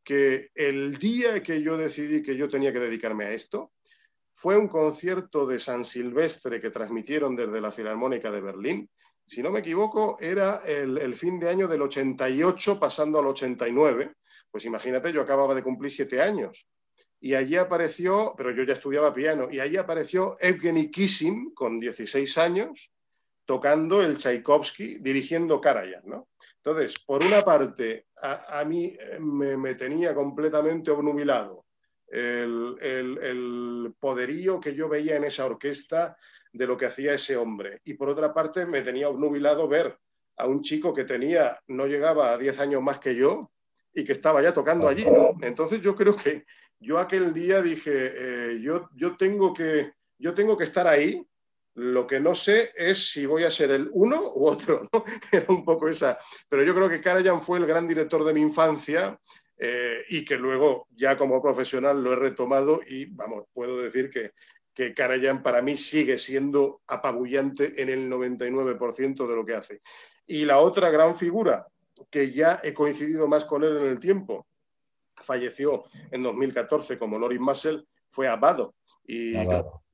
[0.03, 3.71] que el día que yo decidí que yo tenía que dedicarme a esto
[4.35, 8.89] fue un concierto de San Silvestre que transmitieron desde la Filarmónica de Berlín.
[9.25, 14.13] Si no me equivoco, era el, el fin de año del 88 pasando al 89.
[14.51, 16.67] Pues imagínate, yo acababa de cumplir siete años
[17.19, 22.37] y allí apareció, pero yo ya estudiaba piano, y allí apareció Evgeny Kissin, con 16
[22.37, 22.91] años,
[23.45, 26.27] tocando el Tchaikovsky, dirigiendo Karajan, ¿no?
[26.57, 31.64] Entonces, por una parte, a, mí eh, me, me, tenía completamente obnubilado
[32.07, 36.17] el, el, poderío que yo veía en esa orquesta
[36.53, 37.81] de lo que hacía ese hombre.
[37.83, 39.97] Y por otra parte, me tenía obnubilado ver
[40.37, 43.51] a un chico que tenía, no llegaba a 10 años más que yo
[43.93, 45.05] y que estaba ya tocando allí.
[45.41, 46.45] Entonces yo creo que
[46.79, 51.25] yo aquel día dije, eh, yo, yo, tengo que, yo tengo que estar ahí
[51.75, 54.87] lo que no sé es si voy a ser el uno u otro.
[55.31, 56.17] Era un poco esa.
[56.47, 59.19] Pero yo creo que Karajan fue el gran director de mi infancia
[59.57, 64.31] eh, y que luego, ya como profesional, lo he retomado y, vamos, puedo decir que,
[64.73, 69.81] que Karajan para mí sigue siendo apabullante en el 99% de lo que hace.
[70.25, 71.67] Y la otra gran figura,
[72.09, 74.47] que ya he coincidido más con él en el tiempo,
[75.15, 78.75] falleció en 2014 como Loris Massel, fue Abado.
[79.05, 79.85] Y, Abado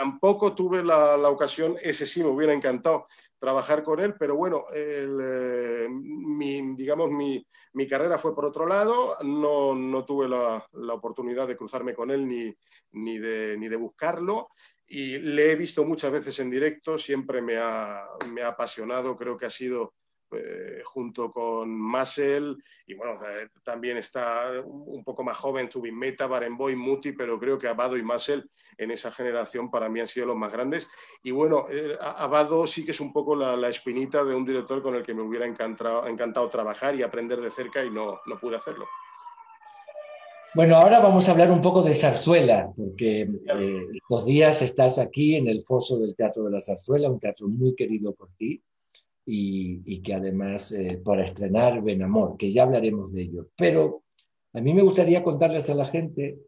[0.00, 3.06] tampoco tuve la, la, ocasión, ese sí me hubiera encantado
[3.40, 8.66] trabajar con él, pero bueno, el, eh, mi, digamos, mi, mi, carrera fue por otro
[8.66, 12.54] lado, no, no tuve la, la, oportunidad de cruzarme con él ni,
[12.92, 14.50] ni, de, ni de buscarlo
[14.86, 19.38] y le he visto muchas veces en directo, siempre me ha, me ha apasionado, creo
[19.38, 19.94] que ha sido
[20.32, 26.26] eh, junto con Massel y bueno, eh, también está un poco más joven Zubin Meta,
[26.26, 30.26] Barenboim, Muti, pero creo que Abado y Massel en esa generación para mí han sido
[30.26, 30.88] los más grandes.
[31.22, 34.82] Y bueno, eh, Abado sí que es un poco la, la, espinita de un director
[34.82, 38.38] con el que me hubiera encantado, encantado trabajar y aprender de cerca y no, no
[38.38, 38.86] pude hacerlo.
[40.52, 45.36] Bueno, ahora vamos a hablar un poco de zarzuela, porque eh, los días estás aquí
[45.36, 48.60] en el foso del Teatro de la Zarzuela, un teatro muy querido por ti
[49.26, 53.48] y, y que además eh, para estrenar Ben Amor, que ya hablaremos de ello.
[53.56, 54.02] Pero
[54.52, 56.38] a mí me gustaría contarles a la gente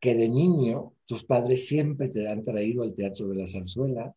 [0.00, 4.14] que de niño tus padres siempre te han traído al Teatro de la Zarzuela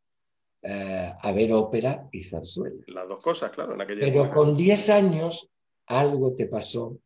[0.62, 2.84] eh, a ver ópera y zarzuela.
[2.88, 5.50] Las dos cosas, claro, en aquella Pero con 10 años
[5.86, 6.98] algo te pasó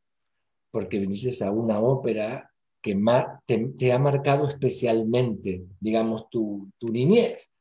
[0.72, 2.52] porque viniste a una ópera
[2.82, 3.00] que
[3.46, 7.52] te, te, ha marcado especialmente, digamos, tu, tu niñez,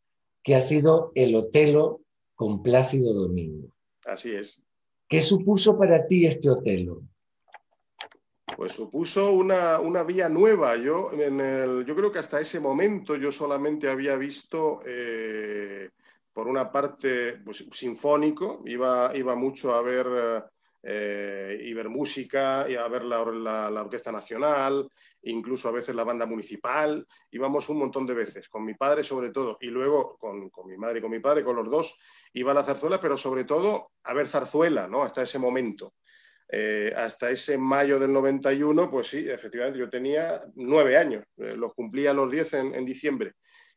[0.43, 2.01] que ha sido el Otelo
[2.43, 3.69] con Plácido Domingo.
[4.05, 4.61] Así es.
[5.09, 7.03] ¿Qué supuso para ti este Otelo?
[8.57, 10.77] Pues supuso una, una vía nueva.
[10.77, 15.91] Yo, en el, yo creo que hasta ese momento yo solamente había visto, eh,
[16.33, 20.43] por una parte, pues, sinfónico, iba, iba mucho a ver
[20.83, 24.91] eh, y ver música, y a ver la, la, la, Orquesta Nacional,
[25.23, 27.07] incluso a veces la banda municipal.
[27.31, 30.77] Íbamos un montón de veces, con mi padre sobre todo, y luego con, con mi
[30.77, 31.97] madre y con mi padre, con los dos,
[32.35, 35.03] iba a la zarzuela, pero sobre todo a ver zarzuela, ¿no?
[35.03, 35.95] Hasta ese momento.
[36.49, 41.73] Eh, hasta ese mayo del 91, pues sí, efectivamente, yo tenía nueve años, eh, los
[41.73, 43.35] cumplía los diez en, en diciembre.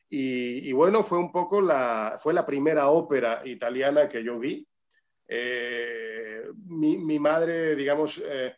[0.09, 4.67] Y, y, bueno, fue un poco la, fue la primera ópera italiana que yo vi.
[5.27, 8.55] Eh, mi, mi, madre, digamos, eh,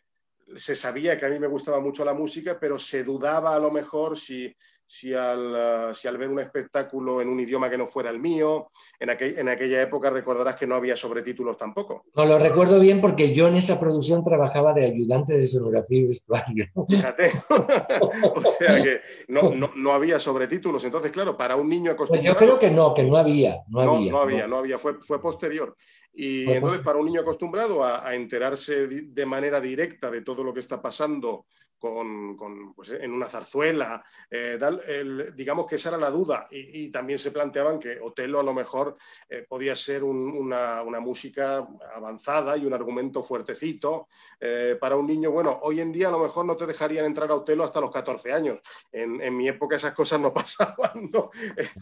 [0.56, 3.70] se sabía que a mí me gustaba mucho la música, pero se dudaba a lo
[3.70, 4.54] mejor si,
[4.90, 8.18] si al, uh, si al, ver un espectáculo en un idioma que no fuera el
[8.18, 12.06] mío, en, aquel, en, aquella época recordarás que no había sobretítulos tampoco.
[12.16, 16.06] No, lo recuerdo bien porque yo en esa producción trabajaba de ayudante de escenografía y
[16.06, 16.66] vestuario.
[16.88, 22.34] Fíjate, o sea que no, no, no, había sobretítulos, entonces claro, para un niño acostumbrado...
[22.34, 23.60] Pues yo creo que no, que no había.
[23.68, 25.76] No, había, no, había, no había, fue, fue posterior.
[26.14, 30.42] Y fue entonces para un niño acostumbrado a, a enterarse de manera directa de todo
[30.42, 31.44] lo que está pasando
[31.78, 36.48] con, con, pues, en una zarzuela, eh, tal, el, digamos que esa era la duda.
[36.50, 38.96] Y, y, también se planteaban que Otelo a lo mejor
[39.28, 44.08] eh, podía ser un, una, una, música avanzada y un argumento fuertecito.
[44.40, 47.30] Eh, para un niño, bueno, hoy en día a lo mejor no te dejarían entrar
[47.30, 48.60] a Otelo hasta los 14 años.
[48.90, 51.10] En, en mi época esas cosas no pasaban.
[51.12, 51.30] ¿no?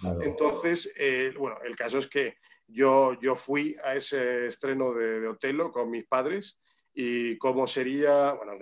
[0.01, 0.23] Claro.
[0.23, 5.29] Entonces, eh, bueno, el caso es que yo, yo fui a ese estreno de, de
[5.29, 6.59] Otelo con mis padres
[6.99, 8.53] y cómo sería, bueno,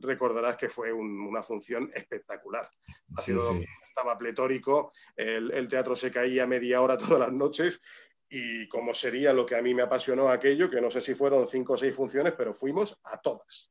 [0.00, 2.66] recordarás que fue un, una función espectacular.
[3.14, 3.64] Ha sido, sí, sí.
[3.86, 7.82] Estaba pletórico, el, el, teatro se caía media hora todas las noches
[8.30, 11.46] y cómo sería lo que a mí me apasionó aquello, que no sé si fueron
[11.46, 13.70] cinco o seis funciones, pero fuimos a todas,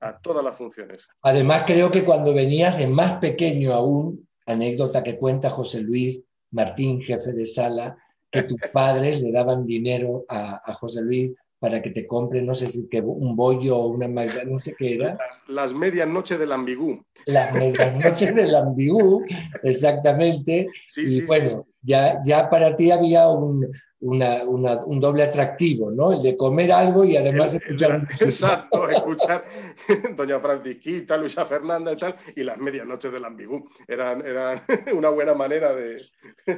[0.00, 1.08] a todas las funciones.
[1.22, 7.02] Además, creo que cuando venías de más pequeño aún, anécdota que cuenta José Luis Martín,
[7.02, 7.96] jefe de sala,
[8.30, 12.68] que tus padres le daban dinero a, José Luis para que te compre, no sé
[12.68, 15.16] si que un bollo o una magda, no sé qué era.
[15.46, 17.00] Las, medias noches del ambigú.
[17.24, 19.24] Las medias noches del ambigú,
[19.62, 20.66] exactamente.
[20.96, 23.70] y bueno, Ya, ya para ti había un,
[24.02, 26.12] un doble atractivo, ¿no?
[26.12, 28.06] El de comer algo y además escuchar.
[28.20, 29.44] exacto, escuchar
[30.16, 33.64] Doña Francisquita, Luisa Fernanda y tal, y las medianoches del ambigú.
[33.86, 34.62] Eran, eran
[34.96, 36.02] una buena manera de.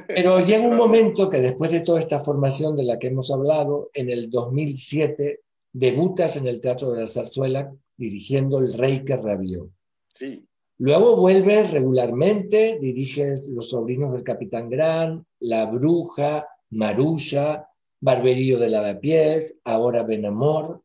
[0.07, 3.91] Pero llega un momento que después de toda esta formación de la que hemos hablado,
[3.93, 9.69] en el 2007 debutas en el Teatro de la Zarzuela dirigiendo El Rey que Rabió.
[10.15, 10.47] Sí.
[10.77, 17.67] Luego vuelves regularmente, diriges Los Sobrinos del Capitán Gran, La Bruja, Marulla,
[17.99, 20.81] Barberío de Lavapiés, ahora Benamor.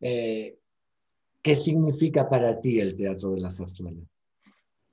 [0.00, 0.56] Eh,
[1.42, 4.00] ¿Qué significa para ti el teatro de la zarzuela?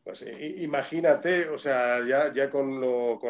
[0.03, 0.25] Pues
[0.57, 2.83] imagínate, o sea, ya, con,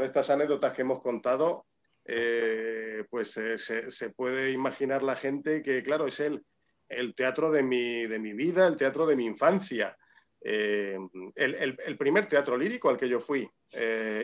[0.03, 1.67] estas anécdotas que hemos contado,
[2.03, 6.43] eh, pues eh, se, puede imaginar la gente que, claro, es el,
[6.89, 9.95] el teatro de mi, de mi vida, el teatro de mi infancia.
[10.41, 10.97] Eh,
[11.35, 13.47] el, primer teatro lírico al que yo fui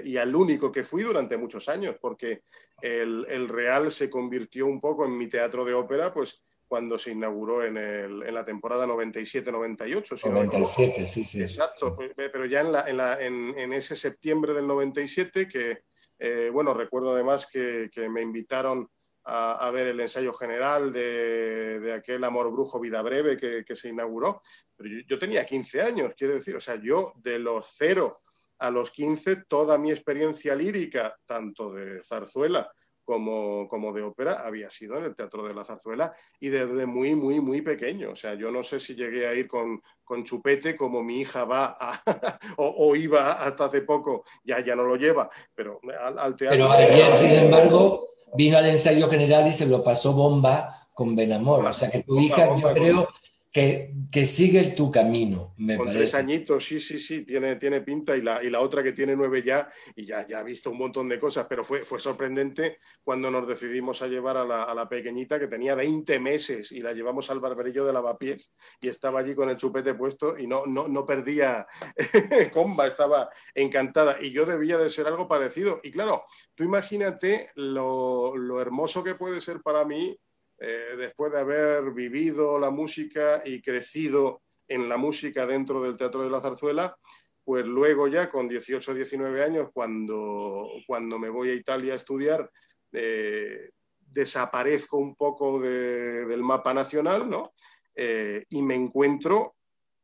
[0.03, 2.41] y al único que fui durante muchos años, porque
[2.81, 7.65] el, Real se convirtió un poco en mi teatro de ópera, pues cuando se inauguró
[7.65, 10.29] en, la temporada 97-98.
[10.29, 11.41] 97, sí, sí.
[11.41, 15.83] Exacto, pues, pero ya en, ese septiembre del 97, que,
[16.19, 18.87] eh, bueno, recuerdo además que, me invitaron
[19.23, 24.41] a, ver el ensayo general de, aquel Amor Brujo Vida Breve que, se inauguró.
[24.75, 28.21] Pero yo, tenía 15 años, quiero decir, o sea, yo de los cero
[28.59, 32.69] a los 15, toda mi experiencia lírica, tanto de zarzuela
[33.09, 37.15] como, como, de ópera había sido en el Teatro de la Zarzuela y desde muy,
[37.15, 38.11] muy, muy pequeño.
[38.11, 41.43] O sea, yo no sé si llegué a ir con, con chupete como mi hija
[41.43, 41.75] va
[42.57, 46.67] o, iba hasta hace poco, ya, ya no lo lleva, pero al, teatro...
[46.67, 51.65] Pero ayer, sin embargo, vino al ensayo general y se lo pasó bomba con Benamor.
[51.65, 53.07] O sea que tu hija, yo creo
[53.51, 58.15] que, que, sigue tu camino, me Con tres añitos, sí, sí, sí, tiene, tiene pinta
[58.15, 60.77] y la, y la otra que tiene nueve ya y ya, ya ha visto un
[60.77, 64.75] montón de cosas, pero fue, fue sorprendente cuando nos decidimos a llevar a la, a
[64.75, 69.21] la pequeñita que tenía 20 meses y la llevamos al barberillo de lavapiés y estaba
[69.21, 71.65] allí con el chupete puesto y no, no, no perdía
[72.53, 75.79] comba, estaba encantada y yo debía de ser algo parecido.
[75.81, 80.15] Y claro, tú imagínate lo, lo hermoso que puede ser para mí
[80.59, 86.23] eh, después de haber vivido la música y crecido en la música dentro del Teatro
[86.23, 86.97] de la Zarzuela,
[87.45, 91.95] pues luego ya con 18 o 19 años, cuando, cuando me voy a Italia a
[91.95, 92.51] estudiar,
[92.91, 97.53] eh, desaparezco un poco del mapa nacional, ¿no?
[97.95, 99.55] Eh, y me encuentro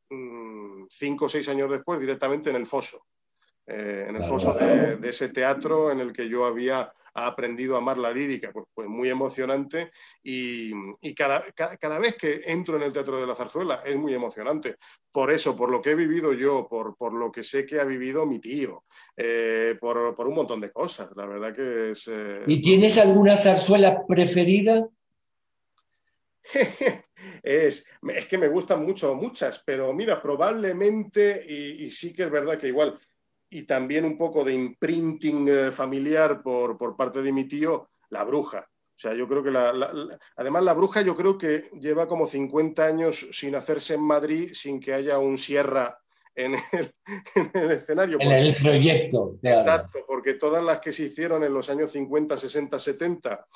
[0.09, 3.05] mm, cinco o seis años después directamente en el foso,
[3.67, 7.97] en el foso de, ese teatro en el que yo había ha aprendido a amar
[7.97, 10.71] la lírica, pues, pues muy emocionante y,
[11.15, 14.75] cada, cada, vez que entro en el Teatro de la Zarzuela es muy emocionante.
[15.11, 17.85] Por eso, por lo que he vivido yo, por, por lo que sé que ha
[17.85, 18.83] vivido mi tío,
[19.15, 22.03] eh, por, por, un montón de cosas, la verdad que es...
[22.07, 24.85] Eh, ¿Y tienes alguna zarzuela preferida?
[27.43, 32.31] es, es, que me gustan mucho, muchas, pero mira, probablemente, y, y, sí que es
[32.31, 32.99] verdad que igual
[33.55, 38.25] y también un poco de imprinting eh, familiar por, por, parte de mi tío, la
[38.25, 38.67] bruja.
[38.69, 39.73] O sea, yo creo que la,
[40.35, 44.81] además la bruja yo creo que lleva como 50 años sin hacerse en Madrid sin
[44.81, 45.97] que haya un sierra
[46.35, 46.93] en el,
[47.35, 48.17] en el escenario.
[48.19, 49.37] En el proyecto.
[49.41, 53.47] Exacto, porque todas las que se hicieron en los años 50, 60, 70,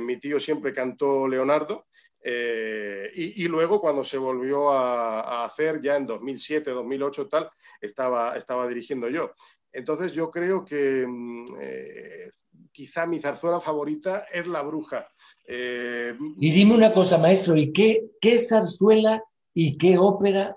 [0.00, 1.86] mi tío siempre cantó Leonardo.
[2.22, 7.50] Eh, y, y, luego cuando se volvió a, a, hacer ya en 2007, 2008 tal,
[7.80, 9.32] estaba, estaba dirigiendo yo.
[9.72, 12.30] Entonces yo creo que mm, eh,
[12.72, 15.06] quizá mi zarzuela favorita es La Bruja.
[15.46, 19.22] Eh, y dime una cosa, maestro, ¿y qué, qué zarzuela
[19.54, 20.56] y qué ópera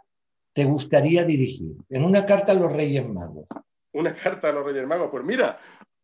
[0.54, 1.76] te gustaría dirigir?
[1.90, 3.46] En una carta a los Reyes Magos.
[3.92, 5.10] Una carta a los Reyes Magos.
[5.12, 5.60] Pues mira,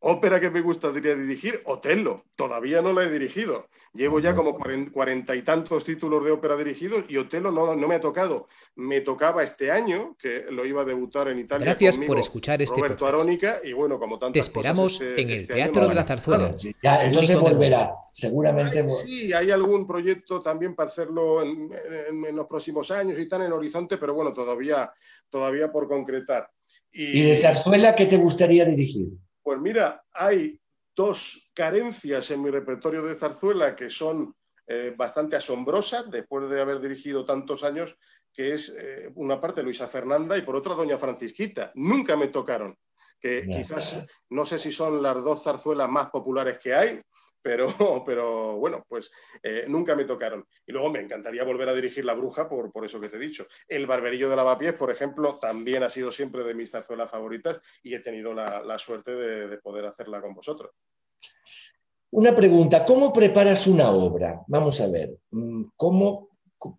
[0.06, 2.24] ópera que me gustaría dirigir, Otello.
[2.38, 3.68] Todavía no la he dirigido.
[3.94, 4.58] Llevo ya como
[4.91, 8.48] cuarenta y tantos títulos de ópera dirigidos y Otelo no, no, me ha tocado.
[8.76, 11.65] Me tocaba este año, que lo iba a debutar en Italia.
[11.65, 15.36] Gracias por escuchar este Roberto Arónica, y bueno, como tantas Te esperamos este, en el
[15.38, 16.56] este Teatro de la Zarzuela.
[16.84, 18.86] ya, entonces volverá, seguramente.
[19.06, 23.54] sí, hay algún proyecto también para hacerlo en, los próximos años y están en el
[23.54, 24.91] horizonte, pero bueno, todavía,
[25.30, 26.51] todavía por concretar.
[26.91, 29.08] ¿Y de Zarzuela qué te gustaría dirigir?
[29.46, 30.60] Pues mira, hay
[30.96, 34.36] dos carencias en mi repertorio de zarzuela que son
[34.66, 37.96] eh, bastante asombrosas después de haber dirigido tantos años,
[38.34, 41.72] que es eh, una parte Luisa Fernanda y por otra Doña Francisquita.
[41.76, 42.76] Nunca me tocaron
[43.20, 47.02] que quizás no sé si son las dos zarzuelas más populares que hay,
[47.46, 47.68] pero,
[48.06, 49.12] pero bueno, pues
[49.43, 50.43] eh, nunca me tocaron.
[50.66, 53.20] Y luego me encantaría volver a dirigir La Bruja por, por eso que te he
[53.20, 53.46] dicho.
[53.68, 57.93] El Barberillo de Lavapiés, por ejemplo, también ha sido siempre de mis zarzuelas favoritas y
[57.93, 60.72] he tenido la, suerte de, poder hacerla con vosotros.
[62.10, 64.41] Una pregunta, ¿cómo preparas una obra?
[64.48, 66.30] Vamos a ver, mm, ¿cómo,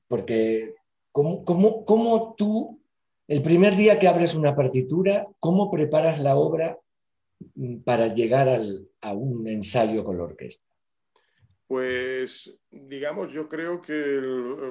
[0.08, 0.74] porque,
[1.12, 2.80] cómo, cómo, cómo tú
[3.28, 6.78] el primer día que abres una partitura, ¿cómo preparas la obra
[7.84, 8.48] para llegar
[9.00, 10.66] a un ensayo con la orquesta?
[11.66, 14.20] Pues, digamos, yo creo que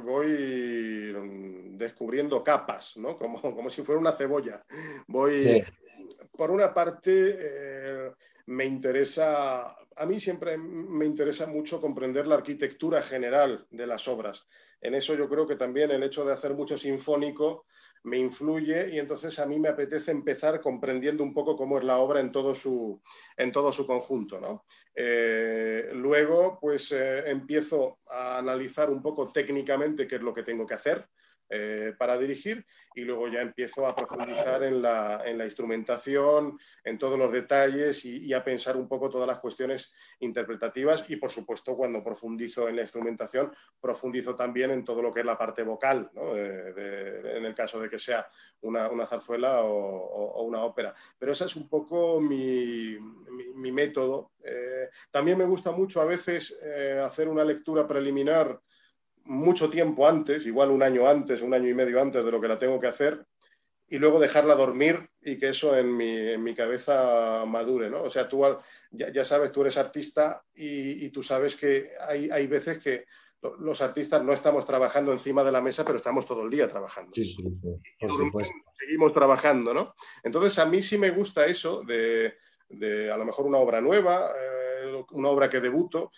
[0.03, 1.13] voy
[1.77, 3.17] descubriendo capas, ¿no?
[3.17, 4.63] Como, como si fuera una cebolla.
[5.07, 5.61] Voy,
[6.31, 8.11] por una parte, eh,
[8.47, 14.47] me interesa, a mí siempre me interesa mucho comprender la arquitectura general de las obras.
[14.79, 17.65] En eso yo creo que también el hecho de hacer mucho sinfónico
[18.03, 21.97] me influye y entonces a mí me apetece empezar comprendiendo un poco cómo es la
[21.97, 23.01] obra en todo su,
[23.35, 24.65] en todo su conjunto.
[24.93, 30.65] Eh, luego, pues eh, empiezo a analizar un poco técnicamente qué es lo que tengo
[30.65, 31.07] que hacer.
[31.47, 32.65] Eh, para dirigir
[32.95, 38.43] y luego ya empiezo a profundizar en la, instrumentación, en todos los detalles y, a
[38.43, 43.53] pensar un poco todas las cuestiones interpretativas y por supuesto cuando profundizo en la instrumentación
[43.79, 47.99] profundizo también en todo lo que es la parte vocal, en el caso de que
[47.99, 48.27] sea
[48.61, 50.95] una, zarzuela o, una ópera.
[51.19, 52.97] Pero ese es un poco mi,
[53.71, 54.31] método.
[54.43, 58.59] Eh, también me gusta mucho a veces eh, hacer una lectura preliminar
[59.25, 62.47] mucho tiempo antes, igual un año antes, un año y medio antes de lo que
[62.47, 63.25] la tengo que hacer,
[63.87, 68.03] y luego dejarla dormir y que eso en mi, en mi cabeza madure, ¿no?
[68.03, 68.43] O sea, tú
[68.91, 73.05] ya, sabes, tú eres artista y, tú sabes que hay, hay, veces que
[73.59, 77.11] los artistas no estamos trabajando encima de la mesa, pero estamos todo el día trabajando.
[77.13, 77.43] Sí, sí,
[77.99, 78.55] por supuesto.
[78.73, 79.93] Seguimos trabajando, ¿no?
[80.23, 82.35] Entonces, a mí sí me gusta eso de,
[82.69, 86.11] de a lo mejor una obra nueva, eh, una obra que debuto,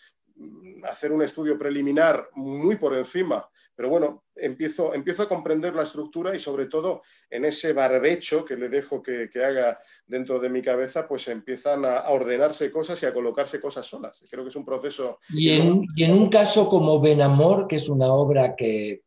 [0.84, 6.36] hacer un estudio preliminar muy por encima, pero bueno, empiezo, empiezo a comprender la estructura
[6.36, 9.78] y sobre todo en ese barbecho que le dejo que, haga
[10.08, 14.24] dentro de mi cabeza, pues empiezan a, ordenarse cosas y a colocarse cosas solas.
[14.32, 15.20] Creo que es un proceso...
[15.30, 19.04] Y en, un caso como Benamor, que es una obra que,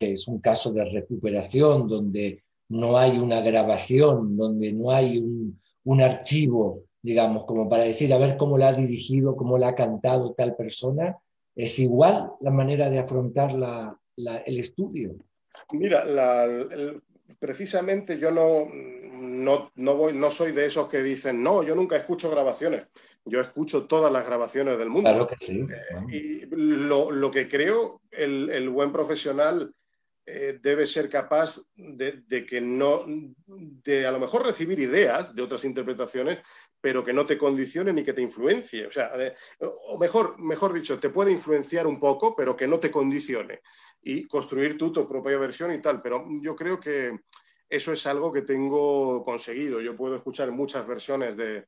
[0.00, 6.02] es un caso de recuperación, donde no hay una grabación, donde no hay un, un
[6.02, 10.34] archivo digamos, como para decir, a ver cómo la ha dirigido, cómo la ha cantado
[10.34, 11.16] tal persona,
[11.54, 13.50] es igual la manera de afrontar
[14.16, 15.16] el estudio.
[15.72, 16.04] Mira,
[17.38, 18.68] precisamente yo no,
[19.74, 22.86] no, voy, no soy de esos que dicen, no, yo nunca escucho grabaciones.
[23.24, 25.10] Yo escucho todas las grabaciones del mundo.
[25.10, 25.60] Claro que sí.
[25.60, 29.74] Eh, y lo, que creo, el, buen profesional
[30.24, 33.04] eh, debe ser capaz de, de, que no,
[33.46, 36.38] de a lo mejor recibir ideas de otras interpretaciones,
[36.80, 38.86] pero que no te condicione ni que te influencie.
[38.86, 39.12] O sea,
[39.60, 43.62] o mejor, mejor dicho, te puede influenciar un poco, pero que no te condicione.
[44.00, 46.00] Y construir tú tu propia versión y tal.
[46.00, 47.18] Pero yo creo que
[47.68, 49.80] eso es algo que tengo conseguido.
[49.80, 51.66] Yo puedo escuchar muchas versiones de,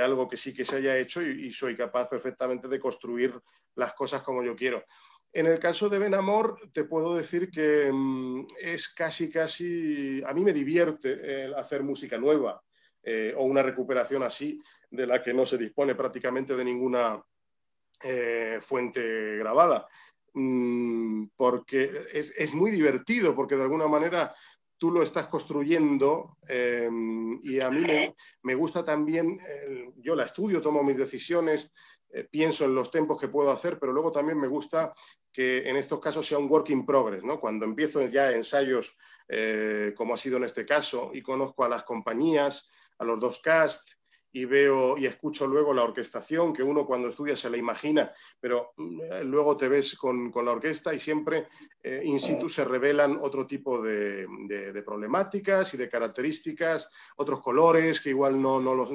[0.00, 3.38] algo que sí que se haya hecho y, soy capaz perfectamente de construir
[3.74, 4.84] las cosas como yo quiero.
[5.32, 10.32] En el caso de Ben Amor, te puedo decir que mm, es casi, casi, a
[10.32, 12.62] mí me divierte hacer música nueva.
[13.04, 17.20] Eh, o una recuperación así de la que no se dispone prácticamente de ninguna
[18.00, 19.88] eh, fuente grabada.
[20.34, 24.32] Mm, porque es, muy divertido, porque de alguna manera
[24.78, 27.84] tú lo estás construyendo em, y a mí
[28.42, 29.38] me, gusta también,
[29.96, 31.70] yo la estudio, tomo mis decisiones,
[32.10, 34.94] eh, pienso en los tempos que puedo hacer, pero luego también me gusta
[35.32, 37.40] que en estos casos sea un work in progress, ¿no?
[37.40, 38.96] Cuando empiezo ya ensayos,
[39.96, 42.68] como ha sido en este caso, y conozco a las compañías,
[43.02, 43.98] a los dos casts
[44.34, 48.72] y veo y escucho luego la orquestación, que uno cuando estudia se la imagina, pero
[48.78, 51.48] mm, luego te ves con, la orquesta y siempre
[51.82, 54.26] eh, in situ se revelan otro tipo de,
[54.86, 58.90] problemáticas y de características, otros colores que igual no, no, los,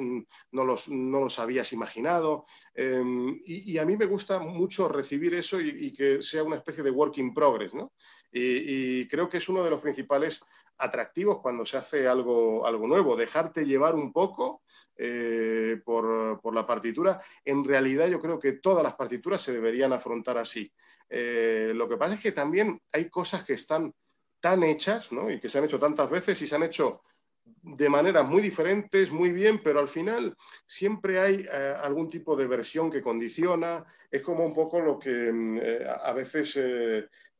[0.88, 2.46] no los, habías imaginado.
[2.74, 6.90] Em, y, a mí me gusta mucho recibir eso y, que sea una especie de
[6.90, 7.92] work in progress, ¿no?
[8.30, 10.42] y creo que es uno de los principales
[10.78, 14.62] atractivos cuando se hace algo, algo nuevo, dejarte llevar un poco
[15.00, 17.20] eh, por, la partitura.
[17.44, 20.72] En realidad yo creo que todas las partituras se deberían afrontar así.
[21.08, 23.94] Eh, lo que pasa es que también hay cosas que están
[24.40, 27.02] tan hechas y que se han hecho tantas veces y se han hecho
[27.44, 32.48] de maneras muy diferentes, muy bien, pero al final siempre hay eh, algún tipo de
[32.48, 33.84] versión que condiciona.
[34.10, 35.60] Es como un poco lo que mm,
[36.02, 36.56] a veces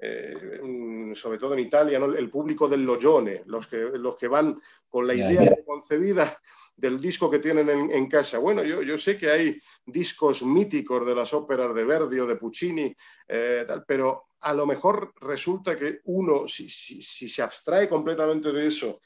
[0.00, 5.06] mm, sobre todo en Italia, el público del logione, los que, los que van con
[5.06, 6.38] la idea concebida
[6.78, 8.38] del disco que tienen en, casa.
[8.38, 12.36] Bueno, yo, yo, sé que hay discos míticos de las óperas de Verdi o de
[12.36, 12.94] Puccini,
[13.26, 19.00] eh, pero a lo mejor resulta que uno, si, si, se abstrae completamente de eso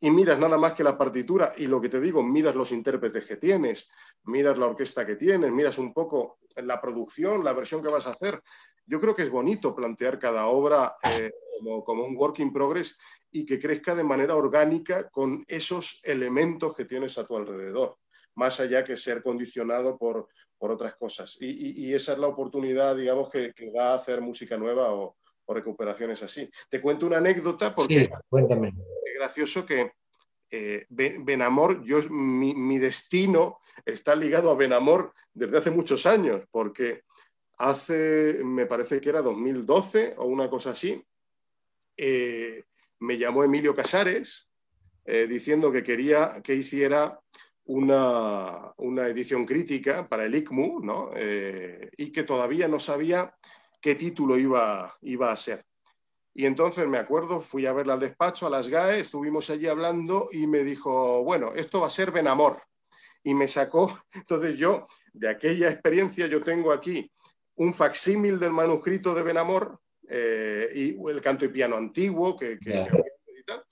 [0.00, 3.26] y miras nada más que la partitura y lo que te digo, miras los intérpretes
[3.26, 3.90] que tienes,
[4.24, 8.12] miras la orquesta que tienes, miras un poco la producción, la versión que vas a
[8.12, 8.42] hacer,
[8.90, 12.98] yo creo que es bonito plantear cada obra eh, como, como, un work in progress
[13.30, 17.98] y que crezca de manera orgánica con esos elementos que tienes a tu alrededor,
[18.34, 20.26] más allá que ser condicionado por,
[20.58, 21.36] por otras cosas.
[21.40, 25.16] Y, y, esa es la oportunidad, digamos, que, que da a hacer música nueva o,
[25.46, 26.50] o, recuperaciones así.
[26.68, 28.68] Te cuento una anécdota porque sí, cuéntame.
[29.04, 29.92] es gracioso que
[30.50, 37.04] eh, Benamor, yo, mi, mi, destino está ligado a Benamor desde hace muchos años, porque
[37.60, 41.04] hace, me parece que era 2012 o una cosa así,
[41.96, 42.64] eh,
[43.00, 44.48] me llamó Emilio Casares
[45.04, 47.20] eh, diciendo que quería que hiciera
[47.64, 51.10] una, una, edición crítica para el ICMU ¿no?
[51.14, 53.34] eh, y que todavía no sabía
[53.80, 55.64] qué título iba, iba a ser.
[56.32, 60.30] Y entonces me acuerdo, fui a verla al despacho, a las GAE, estuvimos allí hablando
[60.32, 62.58] y me dijo, bueno, esto va a ser Benamor.
[63.22, 67.10] Y me sacó, entonces yo, de aquella experiencia, yo tengo aquí
[67.60, 72.70] un facsímil del manuscrito de Benamor, eh, y el canto y piano antiguo que, que,
[72.70, 72.88] yeah.
[73.38, 73.62] y, tal.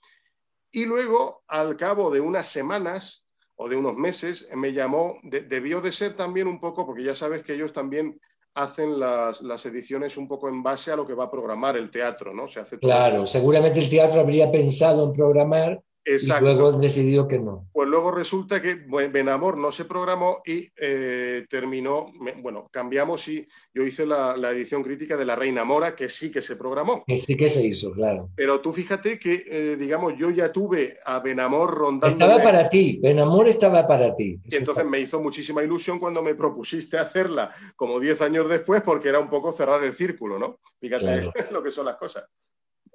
[0.71, 3.25] y luego, al cabo de unas semanas
[3.55, 7.15] o de unos meses, me llamó, de, debió de ser también un poco, porque ya
[7.15, 8.21] sabes que ellos también
[8.53, 11.89] hacen las, las, ediciones un poco en base a lo que va a programar el
[11.89, 12.47] teatro, ¿no?
[12.47, 16.49] Se hace claro, seguramente el teatro habría pensado en programar Exacto.
[16.49, 17.67] Y luego decidió que no.
[17.71, 23.83] Pues luego resulta que Benamor no se programó y eh, terminó, bueno, cambiamos y yo
[23.83, 27.03] hice la, la, edición crítica de La Reina Mora, que sí que se programó.
[27.05, 28.29] Que sí que se hizo, claro.
[28.35, 32.07] Pero tú fíjate que, eh, digamos, yo ya tuve a Benamor rondando.
[32.07, 34.39] Estaba para ti, Benamor estaba para ti.
[34.49, 39.09] Y entonces me hizo muchísima ilusión cuando me propusiste hacerla como 10 años después, porque
[39.09, 40.59] era un poco cerrar el círculo, ¿no?
[40.79, 41.33] Fíjate claro.
[41.51, 42.25] lo que son las cosas.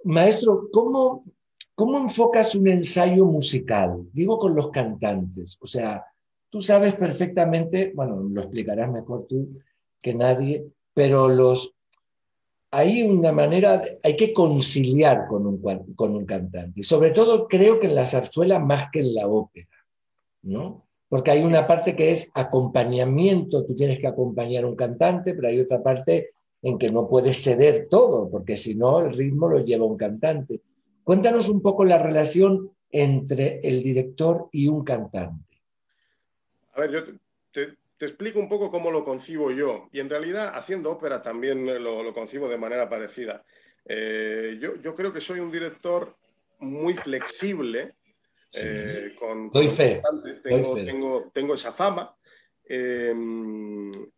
[0.05, 1.25] Maestro, ¿cómo,
[1.75, 4.07] ¿Cómo enfocas un ensayo musical?
[4.13, 5.59] Digo con los cantantes.
[5.61, 6.05] O sea,
[6.49, 9.61] tú sabes perfectamente, bueno, lo explicarás mejor tú
[10.01, 11.75] que nadie, pero los
[12.71, 15.63] hay una manera, hay que conciliar con un,
[15.95, 16.83] con un cantante.
[16.83, 19.69] Sobre todo creo que en la zarzuela más que en la ópera,
[20.43, 20.85] ¿no?
[21.09, 25.47] Porque hay una parte que es acompañamiento, tú tienes que acompañar a un cantante, pero
[25.47, 26.31] hay otra parte
[26.63, 30.61] en que no puedes ceder todo, porque si no el ritmo lo lleva un cantante.
[31.05, 35.63] Cuéntanos un poco la relación entre el director y un cantante.
[36.73, 37.05] A ver, yo
[37.53, 39.89] te, te explico un poco cómo lo concibo yo.
[39.93, 43.45] Y en realidad, haciendo ópera también lo, lo concibo de manera parecida.
[43.85, 46.17] Eh, yo, yo, creo que soy un director
[46.59, 47.95] muy flexible.
[48.49, 48.63] Sí.
[48.65, 50.03] Eh, con, Doy fe.
[50.43, 50.87] Tengo, Doy fe.
[50.87, 52.17] Tengo, tengo, esa fama.
[52.67, 53.13] Eh,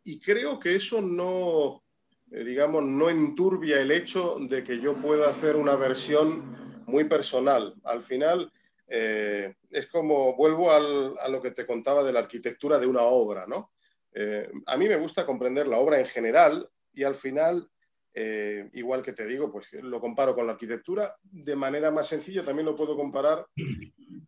[0.05, 1.83] y creo que eso no,
[2.31, 7.75] eh, digamos, no enturbia el hecho de que yo pueda hacer una versión muy personal.
[7.85, 8.51] Al final,
[8.89, 13.03] eh, es como, vuelvo al, a lo que te contaba de la arquitectura de una
[13.03, 13.73] obra, ¿no?
[14.13, 17.69] Eh, a mí me gusta comprender la obra en general y al final,
[18.15, 22.43] eh, igual que te digo, pues lo comparo con la arquitectura, de manera más sencilla
[22.43, 23.47] también lo puedo comparar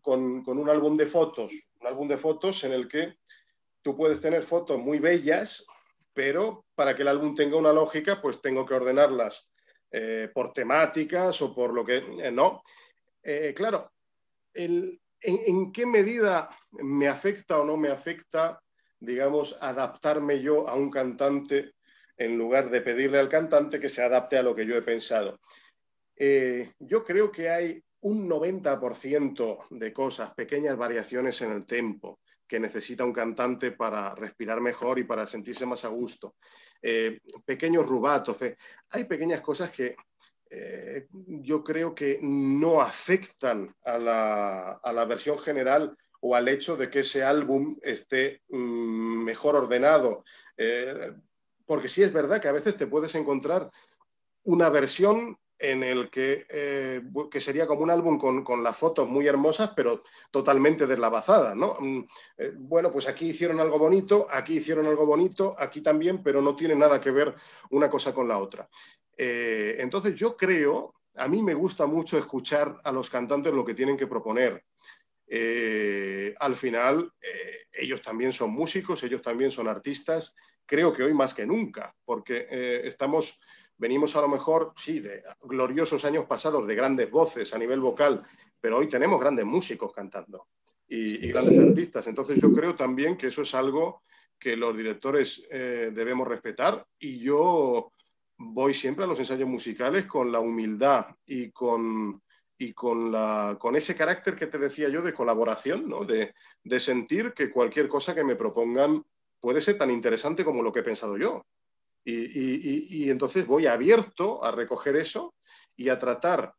[0.03, 3.17] con, con un álbum de fotos, un álbum de fotos en el que
[3.81, 5.65] tú puedes tener fotos muy bellas,
[6.13, 9.49] pero para que el álbum tenga una lógica, pues tengo que ordenarlas
[9.91, 12.63] eh, por temáticas o por lo que eh, no.
[13.23, 13.93] Eh, claro,
[14.53, 15.01] en,
[15.73, 18.61] qué medida me afecta o no me afecta,
[19.01, 21.73] digamos, adaptarme yo a un cantante
[22.17, 25.39] en lugar de pedirle al cantante que se adapte a lo que yo he pensado?
[26.81, 33.05] Yo creo que hay un 90% de cosas, pequeñas variaciones en el tempo que necesita
[33.05, 36.35] un cantante para respirar mejor y para sentirse más a gusto
[36.83, 38.37] eh, pequeños rubatos.
[38.91, 39.97] Hay pequeñas cosas que
[40.51, 46.77] eh, yo creo que no afectan a la, a la, versión general o al hecho
[46.77, 50.25] de que ese álbum esté mmm, mejor ordenado.
[50.57, 51.13] Eh,
[51.67, 53.71] porque sí es verdad que a veces te puedes encontrar
[54.45, 59.09] una versión en el que, eh, que, sería como un álbum con, con, las fotos
[59.09, 61.77] muy hermosas, pero totalmente deslavazadas, ¿no?
[61.81, 62.05] Mm,
[62.39, 66.55] eh, bueno, pues aquí hicieron algo bonito, aquí hicieron algo bonito, aquí también, pero no
[66.55, 67.35] tiene nada que ver
[67.71, 68.69] una cosa con la otra.
[69.17, 73.75] Eh, entonces yo creo, a mí me gusta mucho escuchar a los cantantes lo que
[73.75, 74.65] tienen que proponer.
[76.41, 77.13] Al final,
[77.71, 80.35] ellos también son músicos, ellos también son artistas,
[80.65, 82.47] creo que hoy más que nunca, porque
[82.85, 83.39] estamos
[83.79, 88.25] venimos a lo mejor, sí, de gloriosos años pasados, de grandes voces a nivel vocal,
[88.61, 90.49] pero hoy tenemos grandes músicos cantando.
[90.91, 92.07] y, grandes artistas.
[92.07, 94.03] Entonces yo creo también que eso es algo
[94.39, 97.93] que los directores eh, debemos respetar y yo
[98.39, 102.23] voy siempre a los ensayos musicales con la humildad y con,
[102.57, 106.05] y con, la, con ese carácter que te decía yo de colaboración, ¿no?
[106.05, 109.05] de, de sentir que cualquier cosa que me propongan
[109.41, 111.45] puede ser tan interesante como lo que he pensado yo.
[112.11, 115.35] Y, y, y, entonces voy abierto a recoger eso
[115.77, 116.55] y a tratar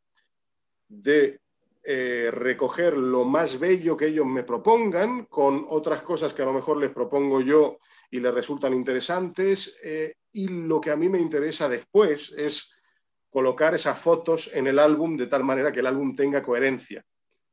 [0.87, 1.39] de
[1.83, 6.53] eh, recoger lo más bello que ellos me propongan con otras cosas que a lo
[6.53, 7.79] mejor les propongo yo
[8.11, 9.79] y les resultan interesantes.
[9.83, 12.71] Eh, y lo que a mí me interesa después es
[13.29, 17.03] colocar esas fotos en el álbum de tal manera que el álbum tenga coherencia.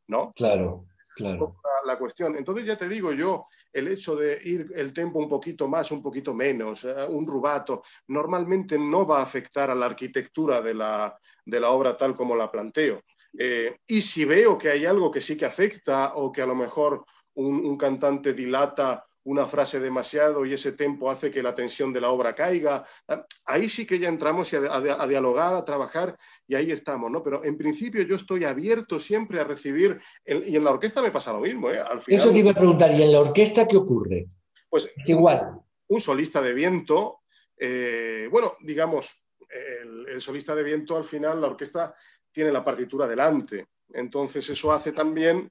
[0.08, 0.32] ¿No?
[0.34, 1.56] Claro, claro.
[1.86, 2.36] La, cuestión.
[2.36, 6.02] Entonces ya te digo yo, el hecho de ir el tempo un poquito más, un
[6.02, 11.18] poquito menos, eh, un rubato, normalmente no va a afectar a la arquitectura de la,
[11.44, 13.02] de la obra tal como la planteo.
[13.38, 16.54] Eh, y si veo que hay algo que sí que afecta o que a lo
[16.54, 17.04] mejor
[17.34, 22.10] un, cantante dilata una frase demasiado y ese tempo hace que la tensión de la
[22.10, 26.16] obra caiga, ah, ahí sí que ya entramos a, dialogar, a trabajar
[26.46, 27.22] y ahí estamos, ¿no?
[27.22, 31.32] Pero en principio yo estoy abierto siempre a recibir, y en la orquesta me pasa
[31.32, 31.80] lo mismo, ¿eh?
[31.80, 34.26] Al Eso te iba a preguntar, ¿y en la orquesta qué ocurre?
[34.70, 35.60] Pues igual.
[35.88, 37.22] Un, solista de viento,
[37.58, 41.96] eh, bueno, digamos, el, solista de viento al final, la orquesta
[42.30, 43.66] tiene la partitura delante.
[43.92, 45.50] Entonces eso hace también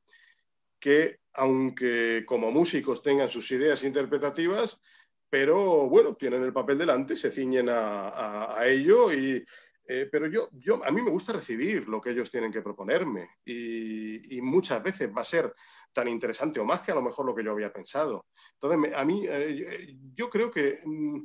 [0.80, 4.82] que, aunque como músicos tengan sus ideas interpretativas,
[5.30, 9.46] pero bueno, tienen el papel delante, se ciñen a, ello y...
[9.88, 13.30] Eh, pero yo, yo, a mí me gusta recibir lo que ellos tienen que proponerme
[13.46, 15.54] y, muchas veces va a ser
[15.94, 18.26] tan interesante o más que a lo mejor lo que yo había pensado.
[18.54, 21.20] Entonces, a mí, eh, yo creo que mm,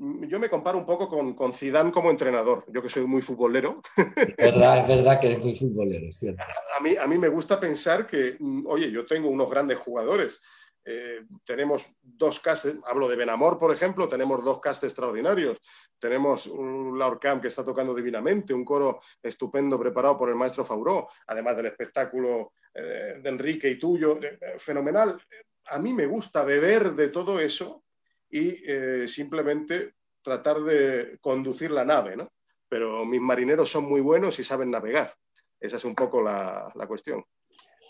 [0.00, 3.82] yo me comparo un poco con, con Zidane como entrenador, yo que soy muy futbolero.
[3.96, 6.42] Es verdad, es verdad que eres muy futbolero, cierto.
[6.78, 10.40] A mí, a mí me gusta pensar que, mm, oye, yo tengo unos grandes jugadores.
[10.86, 15.58] Eh, tenemos dos castes, hablo de Benamor, por ejemplo, tenemos dos castes extraordinarios.
[15.98, 21.08] Tenemos un Laurcam que está tocando divinamente, un coro estupendo preparado por el maestro Fauró,
[21.26, 25.20] además del espectáculo eh, de Enrique y tuyo, eh, fenomenal.
[25.66, 27.84] A mí me gusta beber de todo eso
[28.30, 32.30] y eh, simplemente tratar de conducir la nave, ¿no?
[32.68, 35.14] Pero mis marineros son muy buenos y saben navegar.
[35.58, 37.24] Esa es un poco la, cuestión.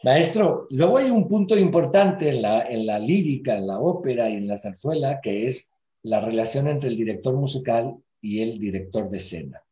[0.02, 4.34] Maestro, luego hay un punto importante en la, en la lírica, en la ópera y
[4.34, 5.70] en la zarzuela, que es
[6.02, 9.62] la relación entre el director musical y el director de escena.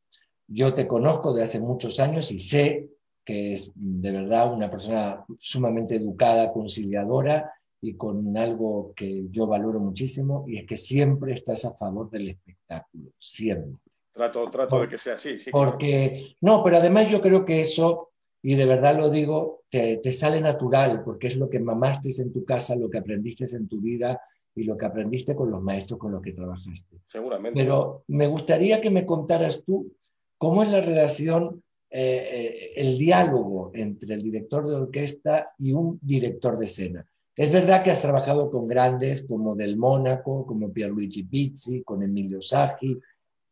[0.46, 2.88] Yo te conozco de hace muchos años y sé
[3.24, 9.78] que es de verdad una persona sumamente educada, conciliadora y con algo que yo valoro
[9.78, 13.80] muchísimo y es que siempre estás a favor del espectáculo, siempre.
[14.12, 15.50] Trato, trato de que sea así, sí.
[15.50, 18.10] Porque, no, pero además yo creo que eso,
[18.42, 22.32] y de verdad lo digo, te, te sale natural, porque es lo que mamaste en
[22.32, 24.20] tu casa, lo que aprendiste en tu vida
[24.56, 26.96] y lo que aprendiste con los maestros con los que trabajaste.
[27.06, 27.60] Seguramente.
[27.60, 29.92] Pero me gustaría que me contaras tú
[30.36, 35.98] cómo es la relación, eh, eh, el diálogo entre el director de orquesta y un
[36.02, 37.06] director de escena.
[37.38, 42.40] Es verdad que has trabajado con grandes como Del Mónaco, como Pierluigi Pizzi, con Emilio
[42.40, 42.98] Saggi,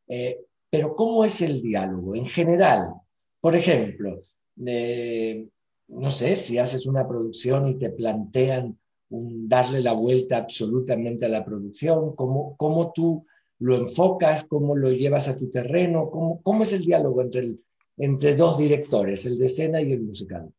[0.09, 2.95] eh, pero ¿cómo es el diálogo en general?
[3.41, 4.23] Por ejemplo,
[4.67, 5.47] eh,
[5.87, 8.77] no sé, si haces una producción y te plantean
[9.09, 13.25] darle la vuelta absolutamente a la producción, ¿cómo, cómo tú
[13.61, 17.55] lo enfocas, cómo lo llevas a tu terreno, cómo, cómo es el diálogo entre,
[17.99, 20.53] entre dos directores, el de escena y el musical.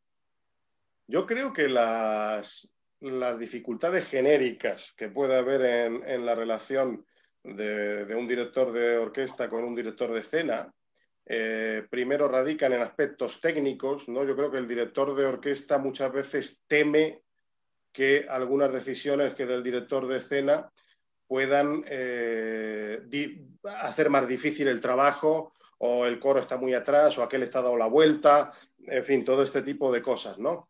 [1.07, 2.69] Yo creo que las,
[2.99, 5.61] las dificultades genéricas que puede haber
[6.05, 7.05] en, la relación
[7.43, 10.73] de, un director de orquesta con un director de escena,
[11.25, 14.23] eh, primero radican en aspectos técnicos, ¿no?
[14.23, 17.21] Yo creo que el director de orquesta muchas veces teme
[17.91, 20.71] que algunas decisiones que del director de escena
[21.27, 22.99] puedan eh,
[23.63, 27.75] hacer más difícil el trabajo o el coro está muy atrás o aquel está dado
[27.75, 30.69] la vuelta, en fin, todo este tipo de cosas, ¿no?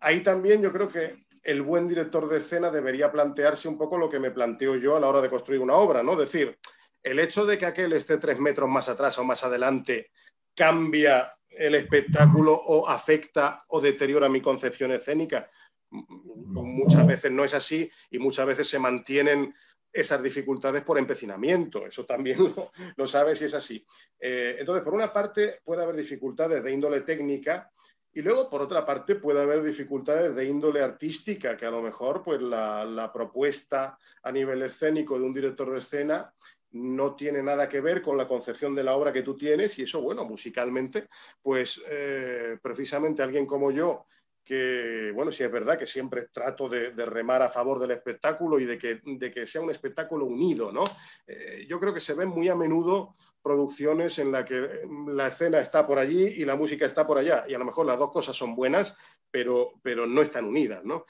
[0.00, 4.08] Ahí también yo creo que el buen director de escena debería plantearse un poco lo
[4.08, 6.12] que me planteo yo a la hora de construir una obra, ¿no?
[6.12, 6.58] Es decir,
[7.02, 10.10] el hecho de que aquel esté tres metros más atrás o más adelante
[10.54, 15.50] cambia el espectáculo o afecta o deteriora mi concepción escénica.
[15.90, 19.54] Muchas veces no es así y muchas veces se mantienen
[19.92, 21.86] esas dificultades por empecinamiento.
[21.86, 22.54] Eso también
[22.96, 23.86] lo, sabes y es así.
[24.18, 27.70] Eh, entonces, por una parte, puede haber dificultades de índole técnica
[28.14, 32.22] y luego, por otra parte, puede haber dificultades de índole artística, que a lo mejor
[32.22, 36.32] pues, la, propuesta a nivel escénico de un director de escena
[36.70, 39.82] no tiene nada que ver con la concepción de la obra que tú tienes y
[39.82, 41.08] eso, bueno, musicalmente,
[41.42, 44.06] pues eh, precisamente alguien como yo,
[44.44, 48.64] que, bueno, sí es verdad que siempre trato de, remar a favor del espectáculo y
[48.64, 50.84] de que, de que sea un espectáculo unido, ¿no?
[51.26, 55.60] Eh, yo creo que se ven muy a menudo producciones en las que la escena
[55.60, 58.10] está por allí y la música está por allá, y a lo mejor las dos
[58.10, 58.96] cosas son buenas,
[59.30, 61.04] pero, pero no están unidas, ¿no?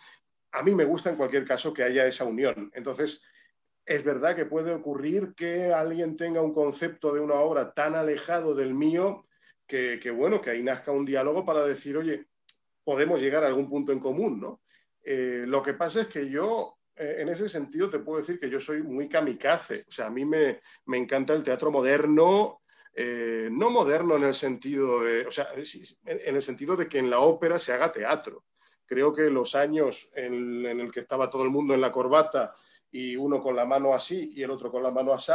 [0.51, 2.73] A mí me gusta en cualquier caso que haya esa unión.
[2.75, 3.23] Entonces,
[3.87, 8.55] es verdad que puede ocurrir que alguien tenga un concepto de una obra tan alejado
[8.55, 9.27] del mío
[9.67, 12.27] que, que bueno, que ahí nazca un diálogo para decir, oye,
[12.83, 14.61] podemos llegar a algún punto en común, ¿no?
[15.05, 18.51] Eh, lo que pasa es que yo, eh, en ese sentido, te puedo decir que
[18.51, 19.85] yo soy muy kamikaze.
[19.89, 20.61] O sea, a mí me,
[20.93, 22.61] encanta el teatro moderno,
[22.95, 27.11] eh, no moderno en el sentido de, o sea, en el sentido de que en
[27.11, 28.45] la ópera se haga teatro.
[28.87, 32.55] Creo que los años en, el que estaba todo el mundo en la corbata
[32.91, 35.33] y uno con la mano así y el otro con la mano así,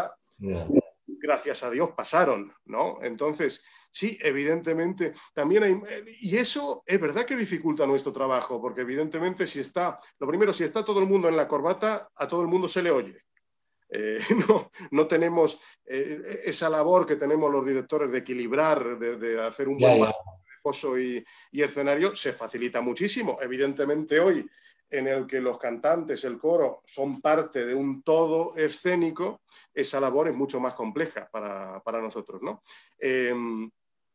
[1.06, 3.00] gracias a Dios pasaron, ¿no?
[3.02, 5.82] Entonces, Sí, evidentemente, también hay,
[6.22, 10.64] y eso es verdad que dificulta nuestro trabajo, porque evidentemente si está, lo primero, si
[10.64, 13.24] está todo el mundo en la corbata, a todo el mundo se le oye.
[13.90, 19.68] Eh, no, no, tenemos eh, esa labor que tenemos los directores de equilibrar, de, hacer
[19.68, 20.12] un buen
[20.62, 23.40] foso y, y, escenario, se facilita muchísimo.
[23.42, 24.48] Evidentemente hoy,
[24.90, 29.42] en el que los cantantes, el coro, son parte de un todo escénico,
[29.74, 32.42] esa labor es mucho más compleja para, para nosotros.
[32.42, 32.64] ¿no?
[32.98, 33.70] Em,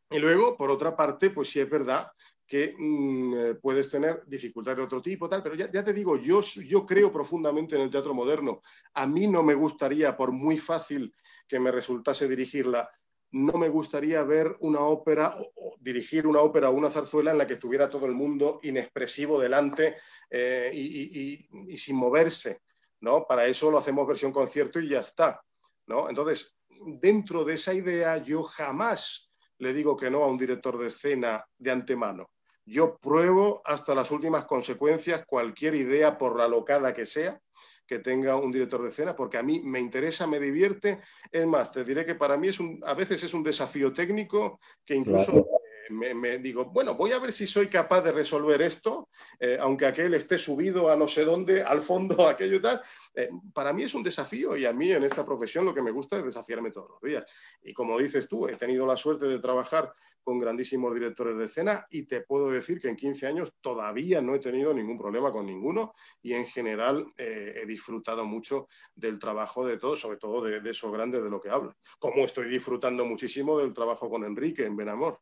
[0.09, 2.11] y luego, por otra parte, pues sí es verdad
[2.47, 6.41] que mm, eh, puedes tener dificultades de otro tipo, tal, pero ya, te digo, yo,
[6.41, 8.61] yo creo profundamente en el teatro moderno.
[8.93, 11.13] A mí no me gustaría, por muy fácil
[11.47, 12.89] que me resultase dirigirla,
[13.31, 17.47] no me gustaría ver una ópera o, dirigir una ópera o una zarzuela en la
[17.47, 19.97] que estuviera todo el mundo inexpresivo delante
[20.29, 22.61] eh, y, y, sin moverse,
[23.01, 23.25] ¿no?
[23.27, 25.41] Para eso lo hacemos versión concierto y ya está,
[25.87, 26.09] ¿no?
[26.09, 26.55] Entonces,
[27.01, 29.24] dentro de esa idea, yo jamás
[29.59, 32.29] le digo que no a un director de escena de antemano.
[32.65, 37.39] Yo pruebo hasta las últimas consecuencias cualquier idea, por la locada que sea,
[37.85, 41.01] que tenga un director de escena, porque a mí me interesa, me divierte.
[41.31, 44.59] Es más, te diré que para mí es un, a veces es un desafío técnico
[44.83, 45.45] que incluso
[45.89, 49.09] me, digo, bueno, voy a ver si soy capaz de resolver esto,
[49.39, 52.81] eh, aunque aquel esté subido a no sé dónde, al fondo, aquello y tal.
[53.13, 55.91] Eh, para mí es un desafío y a mí en esta profesión lo que me
[55.91, 57.25] gusta es desafiarme todos los días.
[57.63, 59.93] Y como dices tú, he tenido la suerte de trabajar
[60.25, 64.33] con grandísimos directores de escena y te puedo decir que en 15 años todavía no
[64.33, 69.65] he tenido ningún problema con ninguno y en general eh, he disfrutado mucho del trabajo
[69.67, 71.77] de todos, sobre todo de, de eso grande de lo que habla.
[71.99, 75.21] Como estoy disfrutando muchísimo del trabajo con Enrique en Benamor.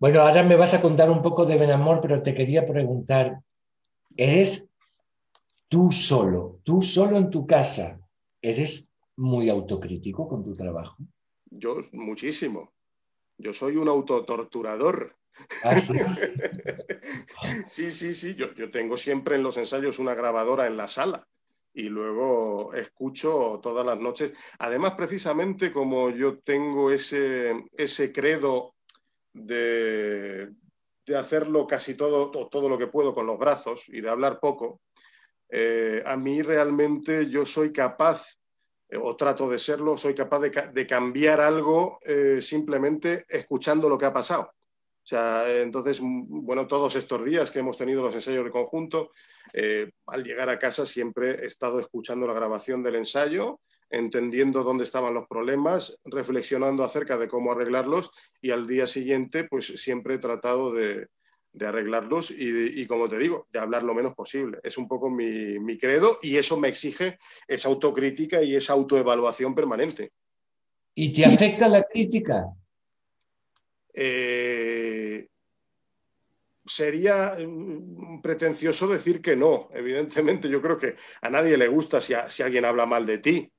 [0.00, 3.42] Bueno, ahora me vas a contar un poco de Benamor, pero te quería preguntar,
[4.16, 4.66] ¿eres
[5.68, 8.00] tú solo, tú solo en tu casa,
[8.40, 10.96] eres muy autocrítico con tu trabajo?
[11.50, 12.72] Yo muchísimo.
[13.36, 15.18] Yo soy un autotorturador.
[15.62, 15.92] ¿Ah, sí?
[17.66, 18.34] sí, sí, sí.
[18.36, 21.28] Yo, yo tengo siempre en los ensayos una grabadora en la sala
[21.74, 24.32] y luego escucho todas las noches.
[24.58, 28.76] Además, precisamente como yo tengo ese, ese credo
[29.32, 30.50] de,
[31.16, 34.80] hacerlo casi todo, todo lo que puedo con los brazos y de hablar poco,
[35.48, 38.38] eh, a mí realmente yo soy capaz,
[38.88, 44.06] eh, o trato de serlo, soy capaz de, cambiar algo eh, simplemente escuchando lo que
[44.06, 44.52] ha pasado.
[45.02, 49.10] O sea, entonces, bueno, todos estos días que hemos tenido los ensayos de conjunto,
[50.06, 53.60] al llegar a casa siempre he estado escuchando la grabación del ensayo
[53.90, 59.66] entendiendo dónde estaban los problemas, reflexionando acerca de cómo arreglarlos y al día siguiente pues
[59.66, 61.08] siempre he tratado de,
[61.60, 64.58] arreglarlos y, como te digo, de hablar lo menos posible.
[64.62, 67.18] Es un poco mi, credo y eso me exige
[67.48, 70.12] esa autocrítica y esa autoevaluación permanente.
[70.94, 72.46] ¿Y te afecta la crítica?
[73.92, 75.26] Eh,
[76.64, 79.68] sería mm, pretencioso decir que no.
[79.72, 83.52] Evidentemente, yo creo que a nadie le gusta si alguien habla mal de ti.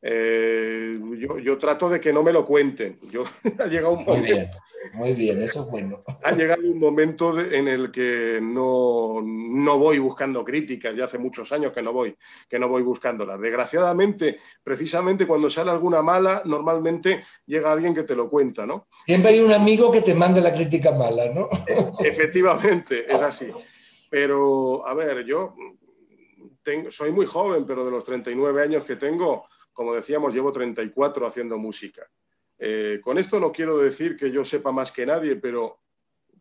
[0.00, 0.98] Eh,
[1.42, 2.98] yo, trato de que no me lo cuenten.
[3.10, 3.24] Yo,
[3.58, 4.50] ha llegado un momento, muy bien,
[4.92, 6.02] muy bien, eso es bueno.
[6.22, 11.50] Ha llegado un momento en el que no, no, voy buscando críticas, ya hace muchos
[11.52, 12.16] años que no voy,
[12.48, 13.40] que no voy buscándolas.
[13.40, 18.86] Desgraciadamente, precisamente cuando sale alguna mala, normalmente llega alguien que te lo cuenta, ¿no?
[19.04, 21.48] Siempre hay un amigo que te manda la crítica mala, ¿no?
[21.98, 23.50] Efectivamente, es así.
[24.08, 25.54] Pero, a ver, yo
[26.62, 29.44] tengo, soy muy joven, pero de los 39 años que tengo,
[29.78, 32.10] como decíamos, llevo 34 haciendo música.
[32.58, 35.78] Eh, con esto no quiero decir que yo sepa más que nadie, pero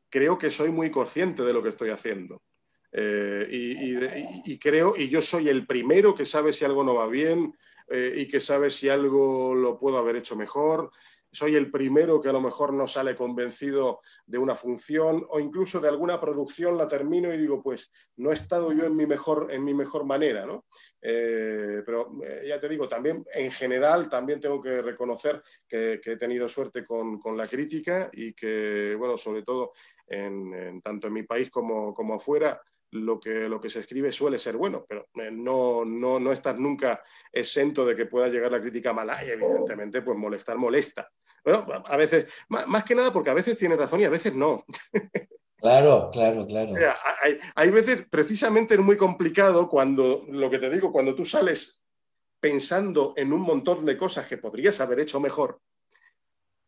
[0.09, 2.41] creo que soy muy consciente de lo que estoy haciendo.
[2.91, 3.47] Eh,
[4.43, 7.53] y, creo, y yo soy el primero que sabe si algo no va bien
[7.89, 10.89] eh, y que sabe si algo lo puedo haber hecho mejor.
[11.37, 15.79] Soy el primero que a lo mejor no sale convencido de una función o incluso
[15.79, 19.49] de alguna producción la termino y digo, pues no he estado yo en mi mejor,
[19.51, 20.65] en mi mejor manera, ¿no?
[20.99, 26.17] Eh, pero eh, ya te digo, también en general también tengo que reconocer que, he
[26.17, 29.73] tenido suerte con, la crítica y que, bueno, sobre todo
[30.07, 32.59] en, tanto en mi país como, como afuera,
[32.91, 37.03] lo que, lo que se escribe suele ser bueno, pero eh, no, no, no nunca
[37.31, 41.09] exento de que pueda llegar la crítica mala y evidentemente pues molestar molesta.
[41.43, 44.65] Bueno, a veces, más, que nada porque a veces tiene razón y a veces no.
[45.59, 46.71] Claro, claro, claro.
[47.21, 51.81] hay, hay veces, precisamente es muy complicado cuando, lo que te digo, cuando tú sales
[52.39, 55.59] pensando en un montón de cosas que podrías haber hecho mejor,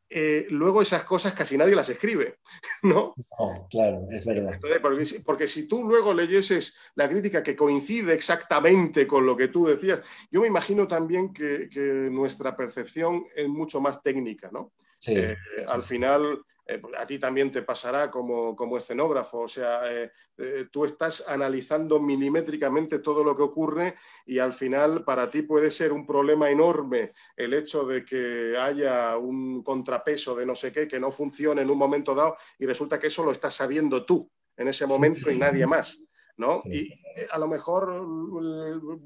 [0.10, 2.40] eh, luego esas cosas casi nadie las escribe,
[2.84, 3.14] ¿no?
[3.70, 4.60] claro, es verdad.
[5.26, 10.02] porque, si tú luego leyeses la crítica que coincide exactamente con lo que tú decías,
[10.32, 11.70] yo me imagino también que,
[12.12, 14.72] nuestra percepción es mucho más técnica, ¿no?
[15.00, 15.36] Sí, eh,
[15.68, 20.86] al final eh, a ti también te pasará como, escenógrafo, o sea, eh, eh, tú
[20.86, 23.96] estás analizando milimétricamente todo lo que ocurre
[24.28, 29.18] y al final para ti puede ser un problema enorme el hecho de que haya
[29.18, 33.00] un contrapeso de no sé qué que no funcione en un momento dado y resulta
[33.00, 36.00] que eso lo estás sabiendo tú en ese momento y nadie más.
[36.40, 36.56] ¿No?
[36.66, 38.08] Y eh, a lo mejor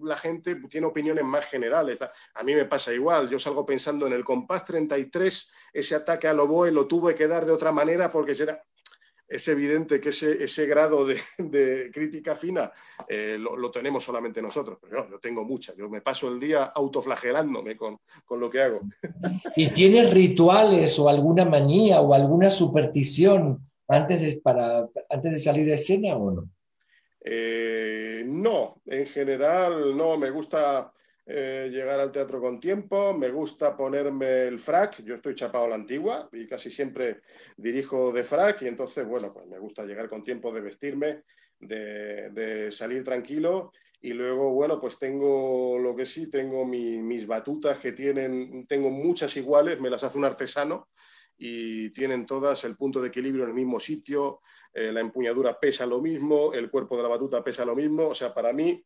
[0.04, 2.00] la gente tiene opiniones más generales.
[2.36, 6.34] A mí me pasa igual, yo salgo pensando en el compás 33, ese ataque a
[6.34, 8.36] Loboe lo tuve que dar de otra manera porque
[9.28, 12.72] es evidente que ese, grado de, crítica fina
[13.10, 14.78] eh, lo, tenemos solamente nosotros.
[14.80, 18.82] Pero yo, tengo mucha, yo me paso el día autoflagelándome con, con, lo que hago.
[19.56, 25.66] ¿Y tienes rituales o alguna manía o alguna superstición antes de, para, antes de salir
[25.66, 26.50] de escena o no?
[27.26, 30.92] Eh, no, en general no, me gusta
[31.26, 35.70] eh, llegar al teatro con tiempo, me gusta ponerme el frac, yo estoy chapado a
[35.70, 37.22] la antigua y casi siempre
[37.56, 41.24] dirijo de frac y entonces, bueno, pues me gusta llegar con tiempo de vestirme,
[41.60, 43.72] de, salir tranquilo
[44.02, 49.38] y luego, bueno, pues tengo lo que sí, tengo mis batutas que tienen, tengo muchas
[49.38, 50.90] iguales, me las hace un artesano
[51.38, 54.42] y tienen todas el punto de equilibrio en el mismo sitio,
[54.74, 58.16] eh, la empuñadura pesa lo mismo, el cuerpo de la batuta pesa lo mismo, o
[58.16, 58.84] sea, para mí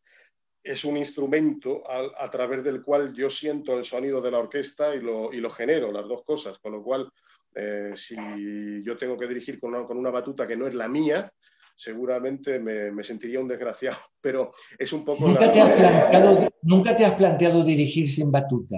[0.64, 5.02] es un instrumento a, través del cual yo siento el sonido de la orquesta y
[5.02, 7.10] lo, y lo genero, las dos cosas, con lo cual
[7.56, 11.32] eh, si yo tengo que dirigir con una, batuta que no es la mía,
[11.76, 15.28] seguramente me, sentiría un desgraciado, pero es un poco...
[15.28, 18.76] ¿Nunca, te has planteado, ¿Nunca te has planteado dirigir sin batuta?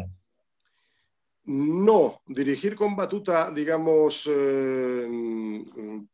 [1.46, 5.66] No, dirigir con batuta, digamos, eh,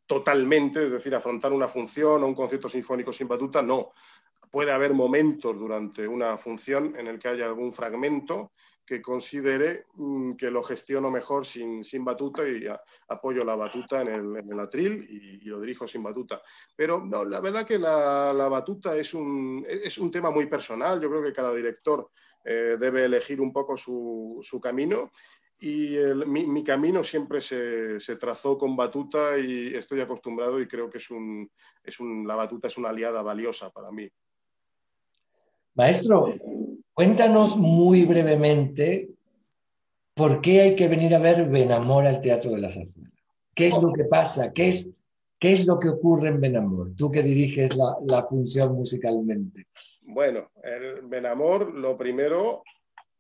[0.06, 3.92] totalmente, es decir, afrontar una función o un concierto sinfónico sin batuta, no.
[4.50, 8.54] Puede haber momentos durante una función en el que haya algún fragmento
[8.86, 12.68] que considere mm, que lo gestiono mejor sin, batuta y
[13.10, 16.42] apoyo la batuta en el, atril y, lo dirijo sin batuta.
[16.76, 21.02] Pero no, la verdad que la, batuta es un, es un tema muy personal.
[21.02, 22.12] Yo creo que cada director
[22.46, 25.12] eh, debe elegir un poco su, camino.
[25.58, 25.96] Y
[26.28, 31.50] mi, camino siempre se, trazó con batuta y estoy acostumbrado y creo que es un,
[32.28, 34.08] la batuta es una aliada valiosa para mí.
[35.74, 36.34] Maestro,
[36.94, 39.10] cuéntanos muy brevemente
[40.14, 43.10] por qué hay que venir a ver Benamor al Teatro de la Zarzuela.
[43.54, 44.54] ¿Qué es lo que pasa?
[44.54, 44.90] ¿Qué es,
[45.40, 46.92] qué es lo que ocurre en Benamor?
[46.96, 49.68] Tú que diriges la función musicalmente.
[50.08, 52.64] Bueno, el Benamor, lo primero,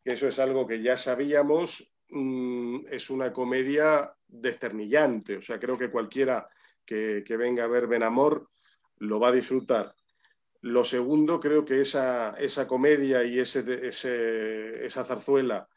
[0.03, 5.37] que eso es algo que ya sabíamos, mm, es una comedia desternillante.
[5.37, 6.47] O sea, creo que cualquiera
[6.85, 8.45] que, venga a ver Benamor
[8.97, 9.95] lo va a disfrutar.
[10.61, 15.67] Lo segundo, creo que esa, esa comedia y ese, esa zarzuela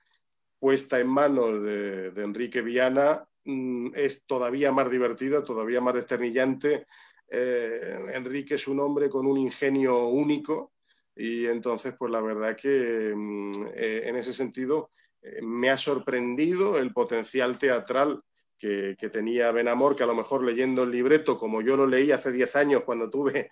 [0.58, 6.86] puesta en manos de, Enrique Viana mm, es todavía más divertida, todavía más desternillante.
[7.30, 10.72] Eh, Enrique es un hombre con un ingenio único
[11.18, 14.90] y entonces, pues la verdad que mm, eh, en ese sentido
[15.20, 18.22] eh, me ha sorprendido el potencial teatral
[18.56, 22.32] que, tenía Benamor, que a lo mejor leyendo el libreto, como yo lo leí hace
[22.32, 23.48] 10 años cuando tuve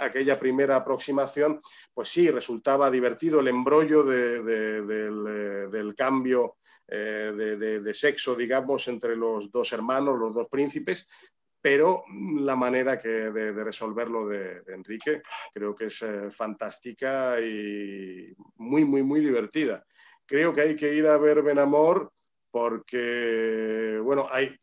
[0.00, 1.60] aquella, primera aproximación,
[1.94, 6.56] pues sí, resultaba divertido el embrollo del, eh, cambio
[6.88, 11.06] de, sexo, digamos, entre los dos hermanos, los dos príncipes,
[11.66, 12.04] pero
[12.42, 15.20] la manera que de, resolverlo de, Enrique
[15.52, 19.84] creo que es eh, fantástica y muy, muy, muy divertida.
[20.24, 22.12] Creo que hay que ir a ver Benamor
[22.52, 24.56] porque, bueno, hay,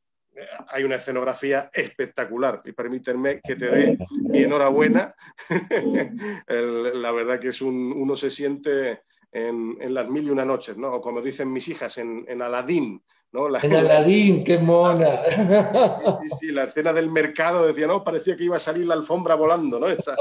[0.69, 5.13] hay una escenografía espectacular y permítanme que te dé mi enhorabuena.
[6.47, 10.93] la verdad que es un, uno se siente en, Las Mil y Una Noches, ¿no?
[10.93, 13.03] O como dicen mis hijas, en, en Aladín,
[13.33, 13.49] ¿no?
[13.49, 15.21] La, en Aladín, qué mona.
[16.21, 19.35] Sí, sí, la escena del mercado decía, no, parecía que iba a salir la alfombra
[19.35, 19.87] volando, ¿no?
[19.89, 20.15] Esa,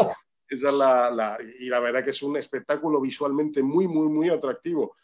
[0.49, 4.97] esa es la, y la verdad que es un espectáculo visualmente muy, muy, muy atractivo.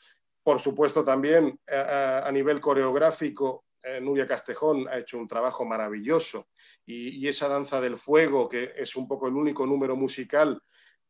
[0.42, 5.28] Por supuesto, también a, eh, eh, a nivel coreográfico, eh, Nuria Castejón ha hecho un
[5.28, 6.48] trabajo maravilloso
[6.84, 10.60] y, y, esa danza del fuego, que es un poco el único número musical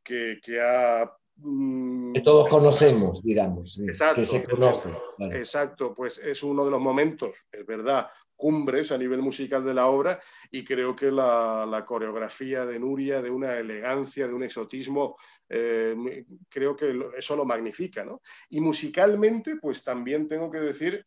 [0.02, 1.10] que, que ha
[1.40, 3.80] que todos conocemos, digamos,
[4.14, 4.90] que se conoce.
[5.30, 9.86] Exacto, pues es uno de los momentos, es verdad, cumbres a nivel musical de la
[9.88, 10.20] obra
[10.50, 15.16] y creo que la, coreografía de Nuria, de una elegancia, de un exotismo,
[15.48, 18.04] eh, creo que eso lo magnifica.
[18.04, 18.20] ¿no?
[18.48, 21.06] Y musicalmente, pues también tengo que decir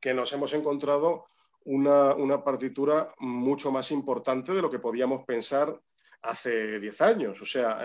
[0.00, 1.26] que nos hemos encontrado
[1.64, 5.80] una, una partitura mucho más importante de lo que podíamos pensar
[6.22, 7.40] hace 10 años.
[7.40, 7.80] O sea,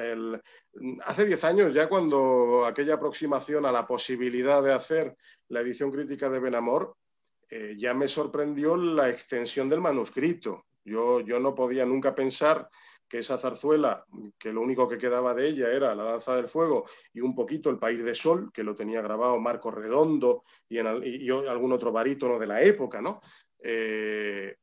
[1.05, 5.15] hace 10 años ya cuando aquella aproximación a la posibilidad de hacer
[5.49, 6.95] la edición crítica de Benamor,
[7.49, 10.65] eh, ya me sorprendió la extensión del manuscrito.
[10.84, 12.69] Yo, yo no podía nunca pensar
[13.07, 14.05] que esa zarzuela,
[14.39, 17.69] que lo único que quedaba de ella era la danza del fuego y un poquito
[17.69, 22.39] el país de sol, que lo tenía grabado Marco Redondo y, en, algún otro barítono
[22.39, 23.21] de la época, ¿no?
[23.59, 24.55] Eh,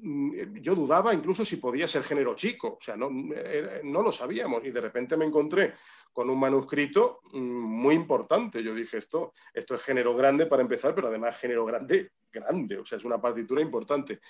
[0.00, 4.70] yo dudaba incluso si podía ser género chico, o sea, no, no, lo sabíamos y
[4.70, 5.74] de repente me encontré
[6.12, 8.62] con un manuscrito mm, muy importante.
[8.62, 12.84] Yo dije, esto, esto es género grande para empezar, pero además género grande, grande, o
[12.84, 14.20] sea, es una partitura importante.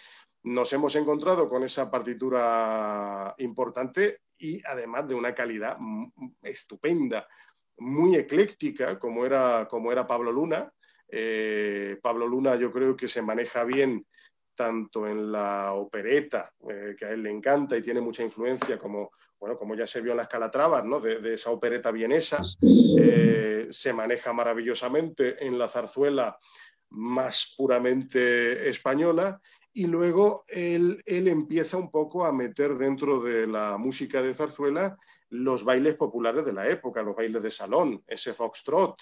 [0.44, 5.76] Nos hemos encontrado con esa partitura importante y además de una calidad
[6.42, 7.26] estupenda,
[7.78, 10.72] muy ecléctica, como era, como era Pablo Luna.
[11.10, 14.06] Eh, Pablo Luna yo creo que se maneja bien
[14.58, 19.12] tanto en la opereta, eh, que a él le encanta y tiene mucha influencia, como,
[19.38, 20.98] bueno, como ya se vio en las Calatravas, ¿no?
[20.98, 22.42] de, esa opereta vienesa,
[22.98, 26.36] eh, se maneja maravillosamente en la zarzuela
[26.90, 29.40] más puramente española,
[29.72, 34.98] y luego él, él empieza un poco a meter dentro de la música de zarzuela
[35.30, 38.96] los bailes populares de la época, los bailes de salón, ese foxtrot,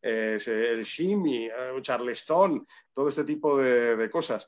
[0.00, 4.46] ese, el shimmy, el charleston, todo este tipo de cosas.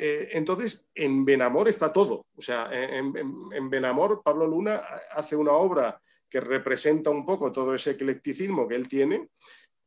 [0.00, 2.26] Eh, entonces, en Benamor está todo.
[2.36, 3.12] O sea, en,
[3.52, 4.80] en, Benamor, Pablo Luna
[5.10, 9.28] hace una obra que representa un poco todo ese eclecticismo que él tiene.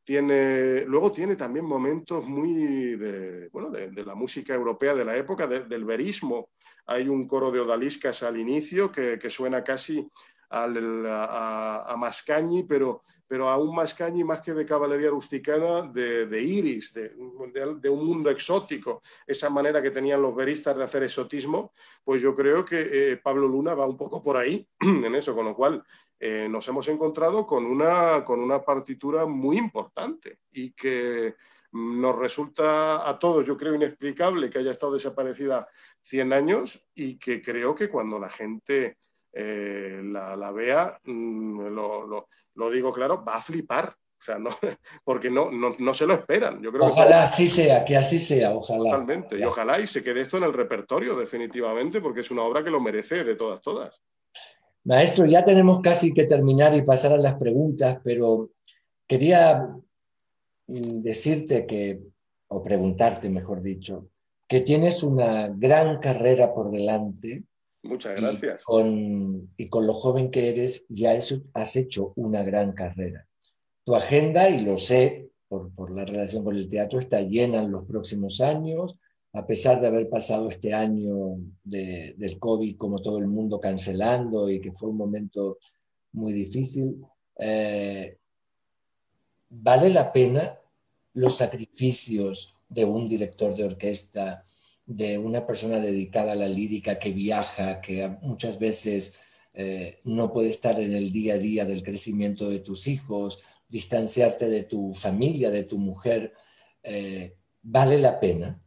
[0.04, 5.46] tiene luego tiene también momentos muy de, bueno, de, la música europea de la época,
[5.46, 6.50] del verismo.
[6.86, 10.06] Hay un coro de odaliscas al inicio que, suena casi
[10.50, 13.02] a, a Mascagni, pero
[13.32, 19.00] pero aún más cañi, más que de caballería rusticana, de, iris, de, un mundo exótico,
[19.26, 21.72] esa manera que tenían los veristas de hacer exotismo,
[22.04, 25.46] pues yo creo que eh, Pablo Luna va un poco por ahí en eso, con
[25.46, 25.82] lo cual
[26.20, 31.34] eh, nos hemos encontrado con una, con una partitura muy importante y que
[31.72, 35.66] nos resulta a todos, yo creo, inexplicable que haya estado desaparecida
[36.02, 38.98] 100 años y que creo que cuando la gente
[39.32, 43.94] eh, la, vea, mm, lo lo digo claro, va a flipar.
[44.20, 44.50] O sea, no,
[45.04, 46.62] porque no, no, se lo esperan.
[46.62, 48.90] Yo creo ojalá así sea, que así sea, ojalá.
[48.90, 49.38] Totalmente.
[49.38, 52.70] Y ojalá y se quede esto en el repertorio, definitivamente, porque es una obra que
[52.70, 54.00] lo merece de todas, todas.
[54.84, 58.50] Maestro, ya tenemos casi que terminar y pasar a las preguntas, pero
[59.06, 59.68] quería
[60.66, 62.00] mm, decirte que,
[62.48, 64.08] o preguntarte, mejor dicho,
[64.48, 67.44] que tienes una gran carrera por delante
[67.82, 68.60] Muchas gracias.
[68.60, 71.16] Y con, y con lo joven que eres, ya
[71.54, 73.26] has hecho una gran carrera.
[73.84, 77.72] Tu agenda, y lo sé por, por la relación con el teatro, está llena en
[77.72, 78.96] los próximos años,
[79.34, 84.50] a pesar de haber pasado este año de, del COVID como todo el mundo cancelando
[84.50, 85.58] y que fue un momento
[86.12, 87.02] muy difícil,
[87.38, 88.18] eh,
[89.48, 90.58] vale la pena
[91.14, 94.46] los sacrificios de un director de orquesta
[94.96, 99.18] de una persona dedicada a la lírica que viaja, que muchas veces
[99.54, 104.48] eh, no puede estar en el día a día del crecimiento de tus hijos, distanciarte
[104.48, 106.34] de tu familia, de tu mujer,
[106.82, 108.60] eh, ¿vale la pena?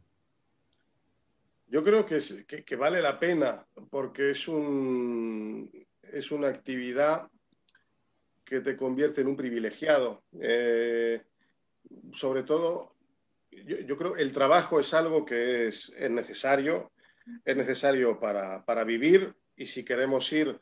[1.68, 2.18] Yo creo que,
[2.64, 5.70] que, vale la pena porque es, un,
[6.02, 7.28] es una actividad
[8.44, 10.22] que te convierte en un privilegiado.
[10.40, 11.22] Eh,
[12.12, 12.95] sobre todo
[13.64, 16.92] yo, creo que el trabajo es algo que es, necesario,
[17.44, 20.58] es necesario para, vivir y si queremos ir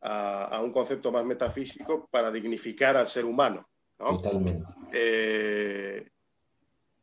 [0.00, 3.68] a, un concepto más metafísico, para dignificar al ser humano.
[3.96, 4.64] Totalmente.
[4.92, 6.08] Eh,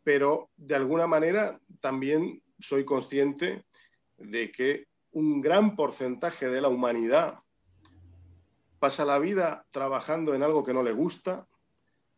[0.04, 3.66] pero de alguna manera también soy consciente
[4.18, 7.40] de que un gran porcentaje de la humanidad
[8.80, 11.48] pasa la vida trabajando en algo que no le gusta,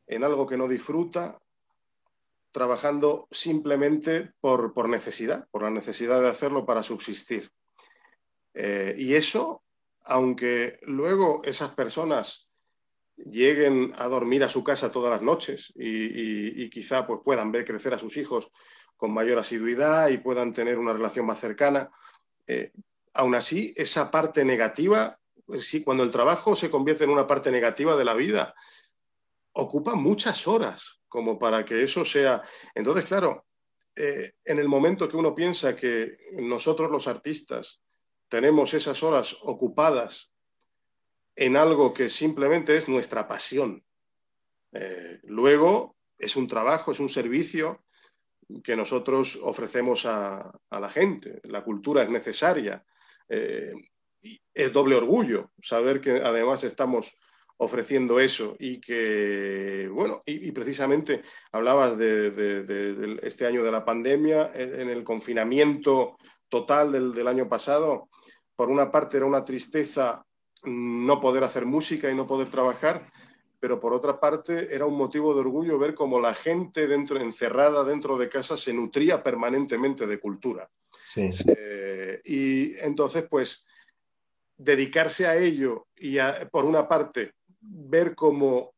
[0.08, 1.40] en algo que no disfruta,
[2.56, 7.52] trabajando simplemente por, necesidad, por la necesidad de hacerlo para subsistir.
[8.54, 9.62] Eh, y eso,
[10.06, 12.48] aunque luego esas personas
[13.18, 17.94] lleguen a dormir a su casa todas las noches y, quizá pues, puedan ver crecer
[17.94, 18.50] a sus hijos
[18.96, 21.90] con mayor asiduidad y puedan tener una relación más cercana,
[22.48, 22.72] eh,
[23.14, 27.52] aún así esa parte negativa, pues sí, cuando el trabajo se convierte en una parte
[27.52, 28.56] negativa de la vida,
[29.52, 32.44] ocupa muchas horas como para que eso sea.
[32.76, 33.46] Entonces, claro,
[33.96, 37.82] eh, en el momento que uno piensa que nosotros los artistas
[38.28, 40.34] tenemos esas horas ocupadas
[41.38, 43.86] en algo que simplemente es nuestra pasión,
[44.74, 47.86] eh, luego es un trabajo, es un servicio
[48.62, 51.40] que nosotros ofrecemos a, la gente.
[51.44, 52.84] La cultura es necesaria.
[53.30, 53.72] Eh,
[54.54, 57.18] es doble orgullo saber que además estamos
[57.58, 64.90] ofreciendo eso y que, bueno, y, precisamente hablabas de, este año de la pandemia, en,
[64.90, 66.18] el confinamiento
[66.50, 68.10] total del, año pasado,
[68.56, 70.26] por una parte era una tristeza
[70.64, 73.10] no poder hacer música y no poder trabajar,
[73.60, 77.84] pero por otra parte era un motivo de orgullo ver cómo la gente dentro, encerrada
[77.84, 80.70] dentro de casa se nutría permanentemente de cultura.
[81.16, 83.66] Eh, y entonces, pues,
[84.58, 86.18] dedicarse a ello y
[86.52, 87.34] por una parte
[87.68, 88.74] ver cómo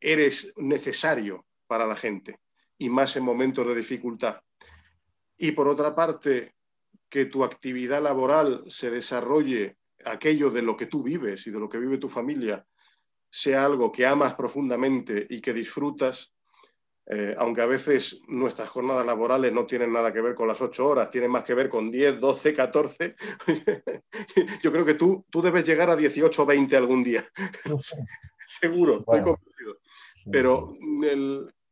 [0.00, 2.40] eres necesario para la gente
[2.78, 4.40] y más en momentos de dificultad.
[5.36, 6.54] Y por otra parte,
[7.08, 11.68] que tu actividad laboral se desarrolle aquello de lo que tú vives y de lo
[11.68, 12.66] que vive tu familia
[13.30, 16.34] sea algo que amas profundamente y que disfrutas,
[17.08, 20.88] eh, aunque a veces nuestras jornadas laborales no tienen nada que ver con las ocho
[20.88, 23.16] horas, tienen más que ver con 10, 12, 14,
[24.62, 27.24] yo creo que tú, tú debes llegar a 18 o 20 algún día.
[28.48, 29.78] Seguro, estoy convencido.
[30.30, 30.70] Pero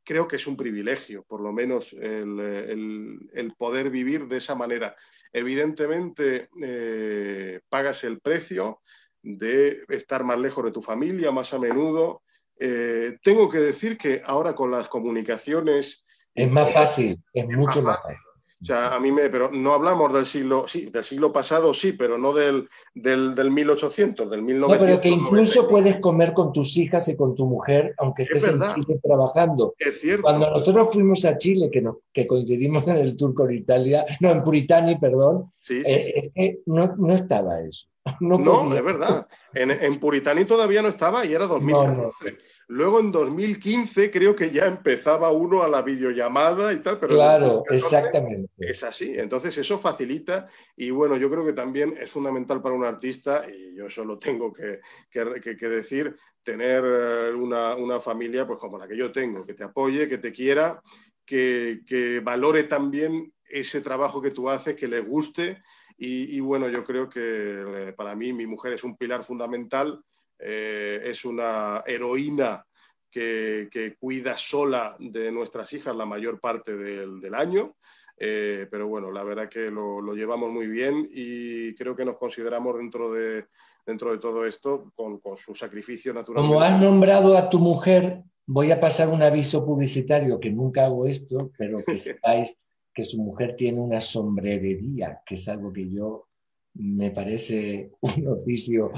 [0.04, 4.94] creo que es un privilegio, por lo menos, el, poder vivir de esa manera.
[5.32, 8.82] Evidentemente, eh, pagas el precio
[9.22, 12.22] de estar más lejos de tu familia, más a menudo.
[12.58, 16.04] Eh, tengo que decir que ahora con las comunicaciones...
[16.34, 18.18] Es más fácil, es, mucho más fácil.
[18.64, 21.92] O sea, a mí me, pero no hablamos del siglo, sí, del siglo pasado sí,
[21.92, 24.78] pero no del, del, del 1800, del 1900.
[24.78, 28.48] No, pero que incluso puedes comer con tus hijas y con tu mujer, aunque estés
[28.48, 29.74] en Chile trabajando.
[29.78, 30.22] Es cierto.
[30.22, 34.30] Cuando nosotros fuimos a Chile, que, no, que coincidimos en el tour con Italia, no,
[34.30, 37.88] en Puritani, perdón, sí, sí, eh, es que no, no, estaba eso.
[38.20, 39.26] No, no es verdad.
[39.52, 42.36] En, en, Puritani todavía no estaba y era 2014.
[42.68, 47.62] Luego en 2015 creo que ya empezaba uno a la videollamada y tal, pero claro,
[47.68, 48.50] exactamente.
[48.56, 52.84] Es así, entonces eso facilita y bueno, yo creo que también es fundamental para un
[52.84, 54.80] artista y yo solo tengo que,
[55.10, 59.64] que, decir, tener eh, una, una, familia pues como la que yo tengo, que te
[59.64, 60.80] apoye, que te quiera,
[61.26, 65.62] que, que valore también ese trabajo que tú haces, que le guste
[65.96, 70.02] y, y bueno, yo creo que eh, para mí mi mujer es un pilar fundamental
[70.38, 72.64] eh, es una heroína
[73.10, 77.76] que, cuida sola de nuestras hijas la mayor parte del, año.
[78.16, 82.76] Eh, pero bueno, la verdad que lo, llevamos muy bien y creo que nos consideramos
[82.76, 83.46] dentro de,
[83.86, 86.42] dentro de todo esto con, su sacrificio natural.
[86.42, 91.06] Como has nombrado a tu mujer, voy a pasar un aviso publicitario, que nunca hago
[91.06, 92.60] esto, pero que sepáis
[92.94, 96.28] que su mujer tiene una sombrerería, que es algo que yo
[96.74, 98.92] me parece un oficio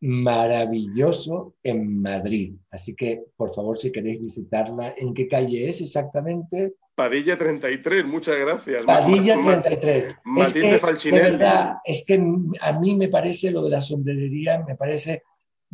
[0.00, 2.54] maravilloso en Madrid.
[2.70, 6.74] Así que, por favor, si queréis visitarla, ¿en qué calle es exactamente?
[6.94, 8.84] Padilla 33, muchas gracias.
[8.84, 10.14] Padilla 33.
[10.36, 12.22] es que, verdad, es que
[12.60, 15.22] a mí me parece lo de la sombrerería, me parece,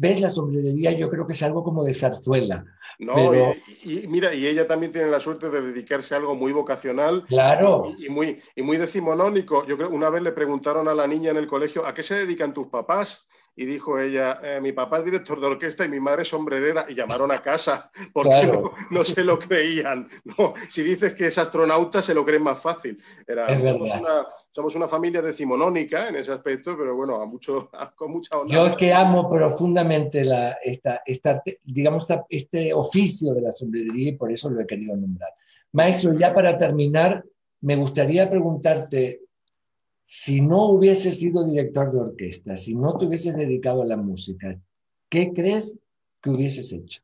[0.01, 2.65] ves la sombrerería, yo creo que es algo como de zarzuela.
[2.99, 7.25] No, y, mira, y ella también tiene la suerte de dedicarse a algo muy vocacional.
[7.27, 7.95] Claro.
[7.99, 9.67] Y, muy, y muy decimonónico.
[9.67, 12.15] Yo creo una vez le preguntaron a la niña en el colegio, ¿a qué se
[12.15, 13.27] dedican tus papás?
[13.57, 16.87] Y dijo ella, eh, mi papá es director de orquesta y mi madre es sombrerera,
[16.89, 18.51] y llamaron a casa porque
[18.91, 20.09] no, se lo creían.
[20.25, 23.03] No, si dices que es astronauta, se lo creen más fácil.
[23.27, 23.49] Era,
[24.53, 28.69] somos, una, familia decimonónica en ese aspecto, pero bueno, a mucho, con mucha honra.
[28.69, 34.33] Yo que amo profundamente la, esta, esta, digamos, este oficio de la sombrerería y por
[34.33, 35.31] eso lo he querido nombrar.
[35.73, 37.25] Maestro, ya para terminar,
[37.61, 39.21] me gustaría preguntarte,
[40.13, 44.59] si no hubieses sido director de orquesta, si no te hubieses dedicado a la música,
[45.09, 45.79] ¿qué crees
[46.21, 47.01] que hubieses hecho?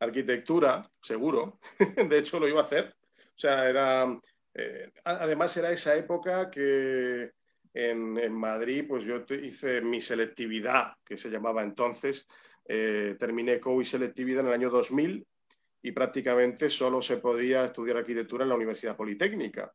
[0.00, 1.60] Arquitectura, seguro.
[2.10, 2.96] De hecho, lo iba a hacer.
[3.16, 4.20] O sea.
[4.54, 7.30] Eh, además, era esa época que
[7.74, 12.26] en, Madrid, pues yo hice mi selectividad, que se llamaba entonces.
[12.66, 15.24] Eh, terminé COU y selectividad en el año 2000
[15.80, 19.72] y prácticamente solo se podía estudiar arquitectura en la Universidad Politécnica.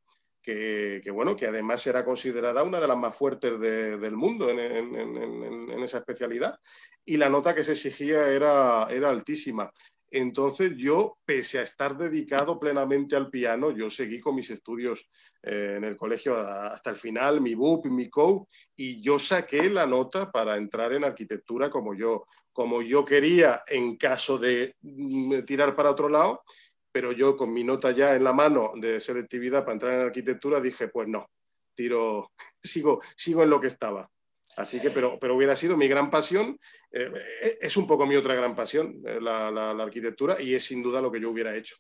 [0.48, 5.98] Que, bueno, que además era considerada una de las más fuertes del mundo en, esa
[5.98, 6.58] especialidad.
[7.04, 9.70] Y la nota que se exigía era, era altísima.
[10.10, 15.10] Entonces yo, pese a estar dedicado plenamente al piano, yo seguí con mis estudios
[15.44, 18.48] eh, en el colegio hasta el final, mi BUP, mi COU,
[18.78, 23.98] y yo saqué la nota para entrar en arquitectura como yo, como yo quería en
[23.98, 26.42] caso de mm, tirar para otro lado,
[26.98, 30.60] pero yo con mi nota ya en la mano de selectividad para entrar en arquitectura
[30.60, 31.30] dije, pues no,
[31.76, 32.32] tiro,
[32.64, 34.10] sigo, sigo en lo que estaba.
[34.56, 36.60] Así que, pero, pero hubiera sido mi gran pasión.
[36.92, 37.12] Eh,
[37.44, 41.00] eh, es un poco mi otra gran pasión, eh, la, arquitectura, y es sin duda
[41.00, 41.76] lo que yo hubiera hecho.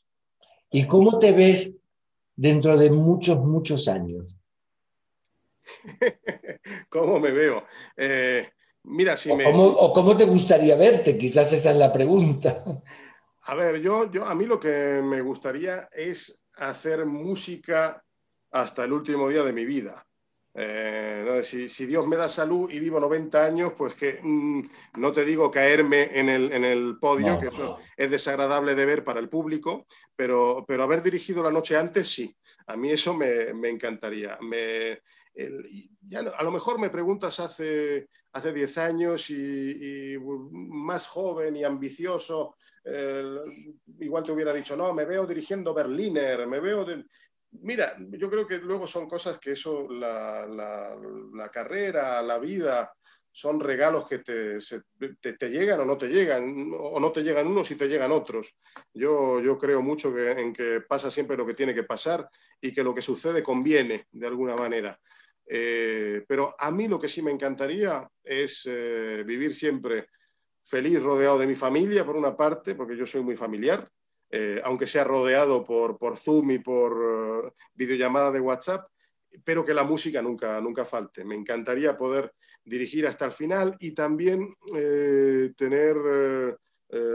[0.69, 1.73] ¿Y cómo te ves
[2.35, 4.37] dentro de muchos, muchos años?
[6.89, 7.65] ¿Cómo me veo?
[8.83, 9.45] mira, si o, me...
[9.45, 12.63] cómo, o cómo te gustaría verte, quizás esa es la pregunta.
[13.49, 18.03] A ver, yo, yo, a mí lo que me gustaría es hacer música
[18.51, 20.05] hasta el último día de mi vida.
[20.53, 24.63] Eh, si, Dios me da salud y vivo 90 años, pues que mm,
[24.97, 29.29] no te digo caerme en el, podio, que eso es desagradable de ver para el
[29.29, 32.35] público, pero, pero haber dirigido la noche antes, sí.
[32.65, 34.37] A mí eso me, encantaría.
[34.41, 34.99] Me,
[36.01, 42.55] ya a lo mejor me preguntas hace, hace 10 años y, más joven y ambicioso,
[43.99, 46.85] igual te hubiera dicho, no, me veo dirigiendo Berliner, me veo...
[47.51, 52.93] Mira, yo creo que luego son cosas que eso, la, carrera, la vida,
[53.31, 54.57] son regalos que te,
[55.21, 58.57] te, llegan o no te llegan, o no te llegan unos y te llegan otros.
[58.93, 62.73] Yo, yo creo mucho que, en que pasa siempre lo que tiene que pasar y
[62.73, 64.99] que lo que sucede conviene de alguna manera.
[65.49, 70.07] Eh, pero a mí lo que sí me encantaría es eh, vivir siempre
[70.67, 73.89] feliz, rodeado de mi familia, por una parte, porque yo soy muy familiar,
[74.29, 78.89] eh, aunque sea rodeado por, por Zoom y por eh, videollamada de WhatsApp,
[79.45, 81.23] pero que la música nunca, nunca falte.
[81.23, 82.33] Me encantaría poder
[82.65, 86.57] dirigir hasta el final y también eh, tener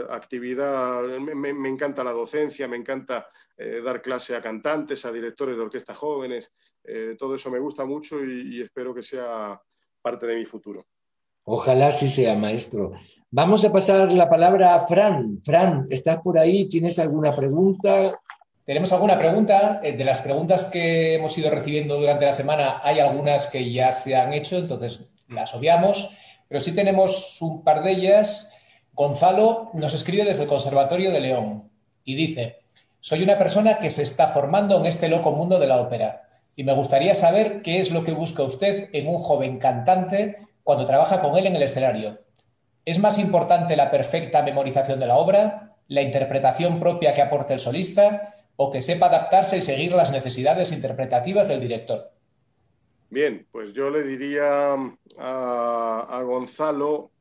[0.09, 3.27] actividad, me, encanta la docencia, me encanta
[3.57, 6.51] dar clase a cantantes, a directores de orquestas jóvenes,
[7.17, 9.59] todo eso me gusta mucho y espero que sea
[9.99, 10.85] parte de mi futuro.
[11.45, 12.93] Ojalá sí sea, maestro.
[13.35, 15.41] Vamos a pasar la palabra a Fran.
[15.43, 16.65] Fran, ¿estás por ahí?
[16.65, 18.19] ¿Tienes alguna pregunta?
[18.63, 19.81] Tenemos alguna pregunta.
[19.81, 23.91] Eh, de las preguntas que hemos ido recibiendo durante la semana, hay algunas que ya
[23.91, 26.11] se han hecho, entonces las obviamos,
[26.47, 28.53] pero sí tenemos un par de ellas.
[28.93, 31.71] Gonzalo nos escribe desde el Conservatorio de León
[32.03, 32.57] y dice,
[32.99, 36.65] soy una persona que se está formando en este loco mundo de la ópera y
[36.65, 41.19] me gustaría saber qué es lo que busca usted en un joven cantante cuando trabaja
[41.19, 42.22] con él en el escenario.
[42.85, 47.59] ¿Es más importante la perfecta memorización de la obra, la interpretación propia que aporte el
[47.59, 52.11] solista o que sepa adaptarse y seguir las necesidades interpretativas del director?
[53.09, 54.75] Bien, pues yo le diría
[55.17, 57.11] a, Gonzalo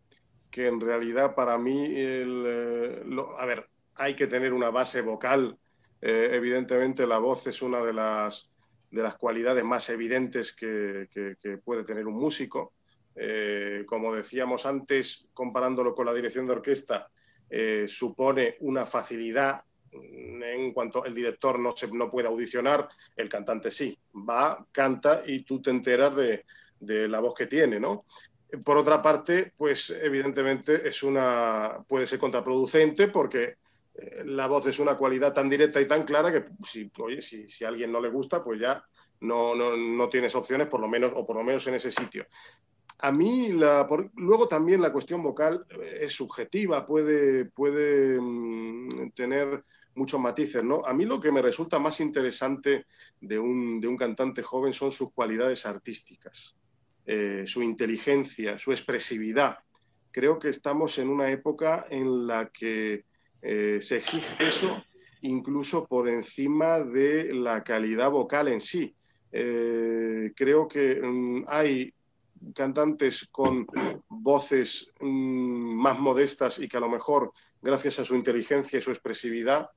[0.51, 3.03] que en realidad para mí, eh,
[3.39, 5.57] a ver, hay que tener una base vocal.
[6.01, 8.51] Eh, evidentemente la voz es una de las,
[8.91, 11.09] de las cualidades más evidentes que
[11.65, 12.73] puede tener un músico.
[13.15, 17.09] Eh, como decíamos antes, comparándolo con la dirección de orquesta,
[17.51, 19.63] eh, supone una facilidad
[19.93, 23.97] en cuanto el director no, se, puede audicionar, el cantante sí,
[24.29, 26.45] va, canta y tú te enteras de,
[26.81, 28.07] la voz que tiene, ¿no?
[28.65, 33.57] Por otra parte, pues evidentemente es una, puede ser contraproducente porque
[33.95, 37.93] eh, la voz es una cualidad tan directa y tan clara que si, a alguien
[37.93, 38.85] no le gusta, pues ya
[39.21, 42.27] no, no, tienes opciones, por lo menos, o por lo menos en ese sitio
[43.05, 45.67] a mí, luego también la cuestión vocal
[46.01, 49.65] es subjetiva, puede, puede mm, tener
[49.97, 50.83] muchos matices, ¿no?
[50.85, 52.87] A mí lo que me resulta más interesante
[53.21, 56.55] de un, cantante joven son sus cualidades artísticas,
[57.05, 59.59] eh, su inteligencia, su expresividad.
[60.13, 63.05] Creo que estamos en una época en la que
[63.43, 64.85] eh, se exige eso
[65.23, 68.95] incluso por encima de la calidad vocal en sí.
[69.33, 71.93] Eh, creo que mm, hay
[72.55, 73.67] cantantes con
[74.09, 78.91] voces mm, más modestas y que a lo mejor, gracias a su inteligencia y su
[78.91, 79.71] expresividad,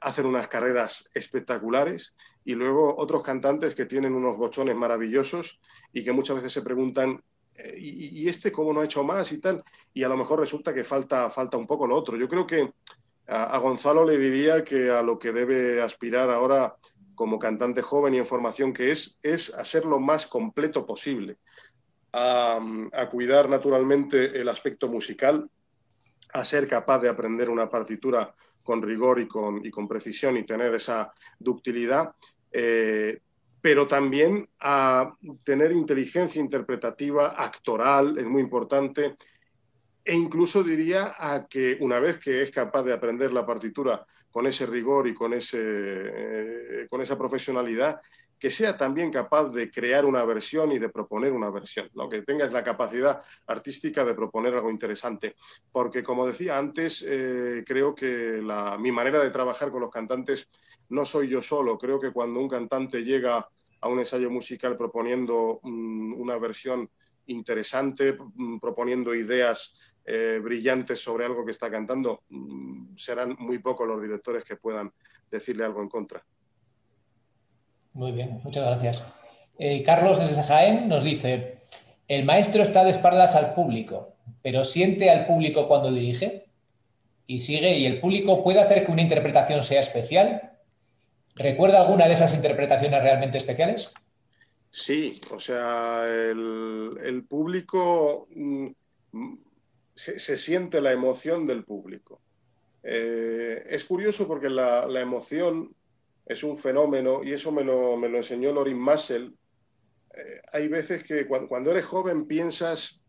[0.00, 2.14] hacen unas carreras espectaculares
[2.44, 5.60] y luego otros cantantes que tienen unos bochones maravillosos
[5.92, 7.22] y que muchas veces se preguntan
[7.56, 9.62] eh, ¿y, este cómo no ha hecho más y tal?
[9.92, 12.16] Y a lo mejor resulta que falta, falta un poco lo otro.
[12.16, 12.72] Yo creo que
[13.26, 16.76] a, Gonzalo le diría que a lo que debe aspirar ahora
[17.14, 21.38] como cantante joven y en formación que es, es a ser lo más completo posible
[22.16, 25.50] a, cuidar naturalmente el aspecto musical,
[26.32, 28.32] a ser capaz de aprender una partitura
[28.62, 32.14] con rigor y con, y con precisión y tener esa ductilidad,
[32.52, 33.20] eh,
[33.60, 35.08] pero también a
[35.44, 39.16] tener inteligencia interpretativa, actoral, es muy importante,
[40.04, 44.46] e incluso diría a que una vez que es capaz de aprender la partitura con
[44.46, 48.00] ese rigor y con, ese, eh, con esa profesionalidad,
[48.44, 52.10] que sea también capaz de crear una versión y de proponer una versión, ¿no?
[52.10, 55.34] que tengas la capacidad artística de proponer algo interesante.
[55.72, 58.42] Porque, como decía antes, eh, creo que
[58.80, 60.46] mi manera de trabajar con los cantantes
[60.90, 61.78] no soy yo solo.
[61.78, 63.48] Creo que cuando un cantante llega
[63.80, 66.90] a un ensayo musical proponiendo mm, una versión
[67.24, 73.88] interesante, mm, proponiendo ideas eh, brillantes sobre algo que está cantando, mm, serán muy pocos
[73.88, 74.92] los directores que puedan
[75.30, 76.22] decirle algo en contra.
[77.94, 79.06] Muy bien, muchas gracias.
[79.58, 81.58] Eh, Carlos desde Jaén nos dice,
[82.08, 86.44] el maestro está de espaldas al público, pero siente al público cuando dirige.
[87.26, 90.52] Y sigue, ¿y el público puede hacer que una interpretación sea especial?
[91.36, 93.92] ¿Recuerda alguna de esas interpretaciones realmente especiales?
[94.70, 98.66] Sí, o sea, el, público mm,
[99.94, 102.20] se, siente la emoción del público.
[102.82, 105.74] Eh, es curioso porque la, la emoción
[106.26, 109.34] es un fenómeno y eso me lo, me lo enseñó Lorin Massel.
[110.14, 113.00] Eh, hay veces que cuando, eres joven piensas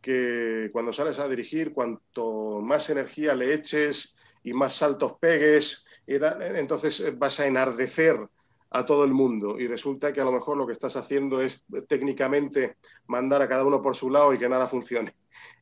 [0.00, 7.16] que cuando sales a dirigir, cuanto más energía le eches y más saltos pegues, entonces
[7.18, 8.18] vas a enardecer
[8.70, 11.64] a todo el mundo y resulta que a lo mejor lo que estás haciendo es
[11.88, 15.14] técnicamente mandar a cada uno por su lado y que nada funcione.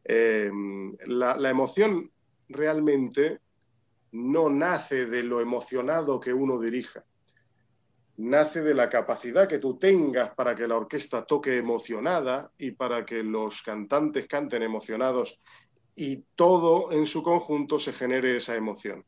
[0.05, 0.51] Eh,
[1.06, 2.10] la emoción
[2.48, 3.40] realmente
[4.13, 7.05] no nace de lo emocionado que uno dirija,
[8.17, 13.07] nace de la capacidad que tú tengas para que la orquesta toque emocionada y para
[13.07, 15.41] que los cantantes canten emocionados
[15.95, 19.05] y todo en su conjunto se genere esa emoción.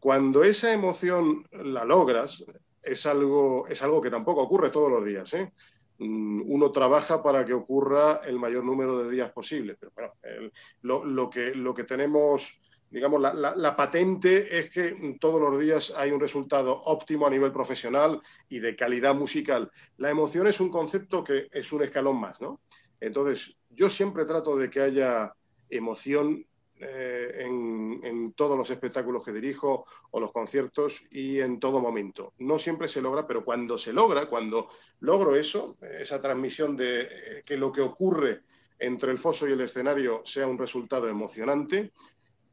[0.00, 2.44] Cuando esa emoción la logras,
[2.82, 5.32] es algo, es algo que tampoco ocurre todos los días.
[5.34, 5.52] ¿eh?
[5.98, 9.76] Mm, uno trabaja para que ocurra el mayor número de días posible.
[9.78, 10.50] Pero bueno,
[10.82, 16.20] lo, que, lo que tenemos digamos, la, patente es que todos los días hay un
[16.20, 19.70] resultado óptimo a nivel profesional y de calidad musical.
[19.98, 22.60] La emoción es un concepto que es un escalón más, ¿no?
[23.00, 25.34] Entonces, yo siempre trato de que haya
[25.68, 26.46] emoción
[26.78, 32.34] eh, en, en, todos los espectáculos que dirijo o los conciertos y en todo momento.
[32.38, 34.68] No siempre se logra, pero cuando se logra, cuando
[35.00, 38.42] logro eso, esa transmisión de eh, que lo que ocurre
[38.78, 41.92] entre el foso y el escenario sea un resultado emocionante,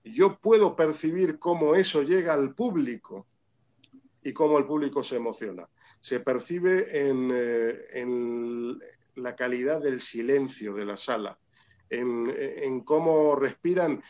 [0.04, 3.26] yo puedo percibir cómo eso llega al público
[4.22, 5.68] y cómo el público se emociona.
[6.00, 8.78] Se percibe en, eh,
[9.16, 11.38] la calidad del silencio de la sala,
[11.90, 14.04] en, cómo respiran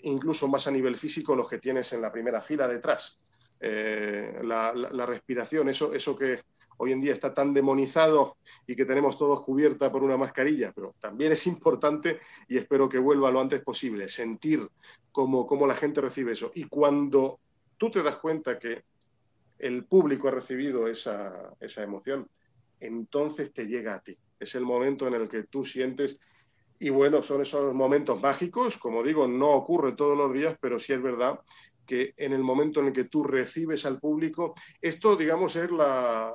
[0.00, 3.20] incluso más a nivel físico los que tienes en la primera fila detrás.
[3.60, 4.72] Eh, la,
[5.06, 6.42] respiración, eso, eso que
[6.78, 8.36] hoy en día está tan demonizado
[8.66, 12.98] y que tenemos todos cubierta por una mascarilla, pero también es importante y espero que
[12.98, 14.66] vuelva lo antes posible, sentir
[15.12, 16.50] cómo, cómo la gente recibe eso.
[16.54, 17.40] Y cuando
[17.76, 18.84] tú te das cuenta que
[19.58, 22.28] el público ha recibido esa, esa emoción,
[22.80, 24.16] entonces te llega a ti.
[24.38, 26.20] Es el momento en el que tú sientes
[26.80, 30.92] y bueno, son esos momentos mágicos, como digo, no ocurre todos los días, pero sí
[30.92, 31.40] es verdad
[31.88, 36.30] que en el momento en el que tú recibes al público, esto, digamos, es la,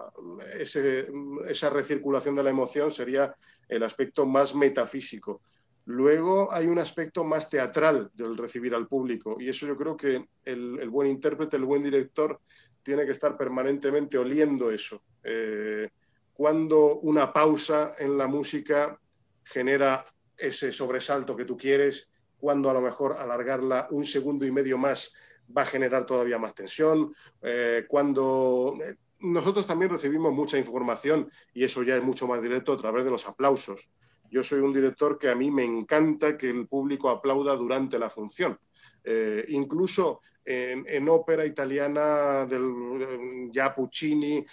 [0.58, 3.34] esa recirculación de la emoción sería
[3.70, 5.42] el aspecto más metafísico.
[5.86, 10.26] Luego hay un aspecto más teatral del recibir al público y eso yo creo que
[10.44, 12.40] el, buen intérprete, el buen director,
[12.82, 15.04] tiene que estar permanentemente oliendo eso.
[15.24, 15.88] Eh,
[16.34, 19.00] cuando una pausa en la música
[19.44, 20.04] genera
[20.36, 22.10] ese sobresalto que tú quieres,
[22.40, 25.16] cuando a lo mejor alargarla un segundo y medio más
[25.56, 27.14] va a generar todavía más tensión.
[27.42, 32.74] Eh, cuando eh, nosotros también recibimos mucha información y eso ya es mucho más directo
[32.74, 33.90] a través de los aplausos.
[34.30, 38.10] Yo soy un director que a mí me encanta que el público aplauda durante la
[38.10, 38.60] función.
[39.04, 44.46] Eh, incluso en, ópera italiana del ya Puccini,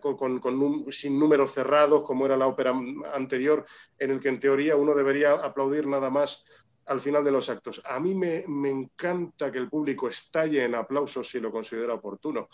[0.00, 2.72] con, sin números cerrados, como era la ópera
[3.12, 3.64] anterior,
[3.98, 6.44] en el que en teoría uno debería aplaudir nada más
[6.86, 7.80] al final de los actos.
[7.84, 12.48] A mí me, encanta que el público estalle en aplausos si lo considera oportuno.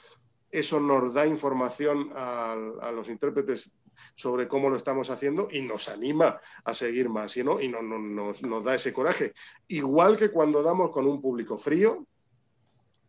[0.51, 2.55] Eso nos da información a,
[2.95, 3.71] los intérpretes
[4.15, 7.61] sobre cómo lo estamos haciendo y nos anima a seguir más y, ¿no?
[7.61, 9.35] y nos, nos, da ese coraje.
[9.67, 12.07] Igual que cuando damos con un público frío,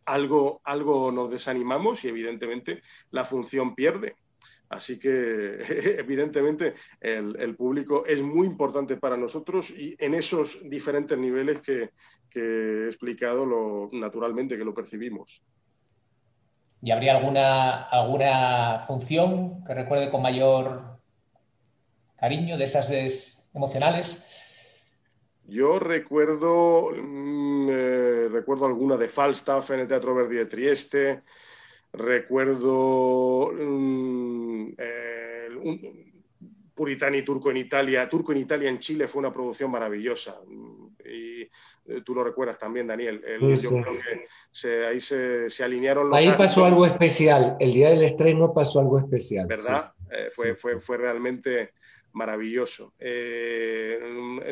[0.05, 2.81] algo, algo nos desanimamos y evidentemente
[3.11, 4.15] la función pierde.
[4.69, 5.57] Así que,
[5.99, 11.89] evidentemente, el, público es muy importante para nosotros y en esos diferentes niveles que,
[12.35, 15.43] he explicado, lo, naturalmente que lo percibimos.
[16.81, 20.99] ¿Y habría alguna, alguna función que recuerde con mayor
[22.17, 24.25] cariño de esas emocionales?
[25.45, 31.23] Yo recuerdo, mm, eh, recuerdo alguna de Falstaff en el Teatro Verdi de Trieste,
[31.91, 33.51] recuerdo
[35.63, 35.79] um,
[36.73, 38.07] Puritani Turco en Italia.
[38.07, 40.39] Turco en Italia en Chile fue una producción maravillosa.
[41.05, 41.49] Y eh,
[42.05, 43.21] tú lo recuerdas también, Daniel.
[43.61, 43.93] yo creo
[44.61, 46.17] que ahí se, alinearon los.
[46.17, 47.57] Ahí pasó algo especial.
[47.59, 49.45] El día del estreno pasó algo especial.
[49.45, 49.93] ¿Verdad?
[50.09, 51.73] Eh, fue, fue, fue realmente
[52.13, 52.93] maravilloso.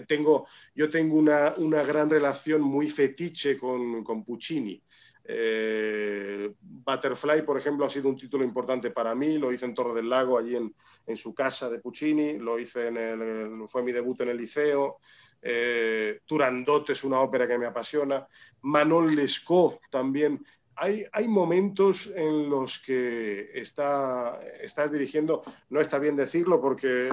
[0.05, 4.83] tengo, yo tengo una, una, gran relación muy fetiche con, con Puccini.
[5.29, 9.37] Eh, Butterfly, por ejemplo, ha sido un título importante para mí.
[9.37, 12.37] Lo hice en Torre del Lago, allí en, su casa de Puccini.
[12.39, 14.99] Lo hice en el, fue mi debut en el liceo.
[15.41, 18.25] Eh, Turandot es una ópera que me apasiona.
[18.61, 20.43] Manon Lescaut también.
[20.79, 27.07] Hay, hay, momentos en los que está, estás dirigiendo, no está bien decirlo porque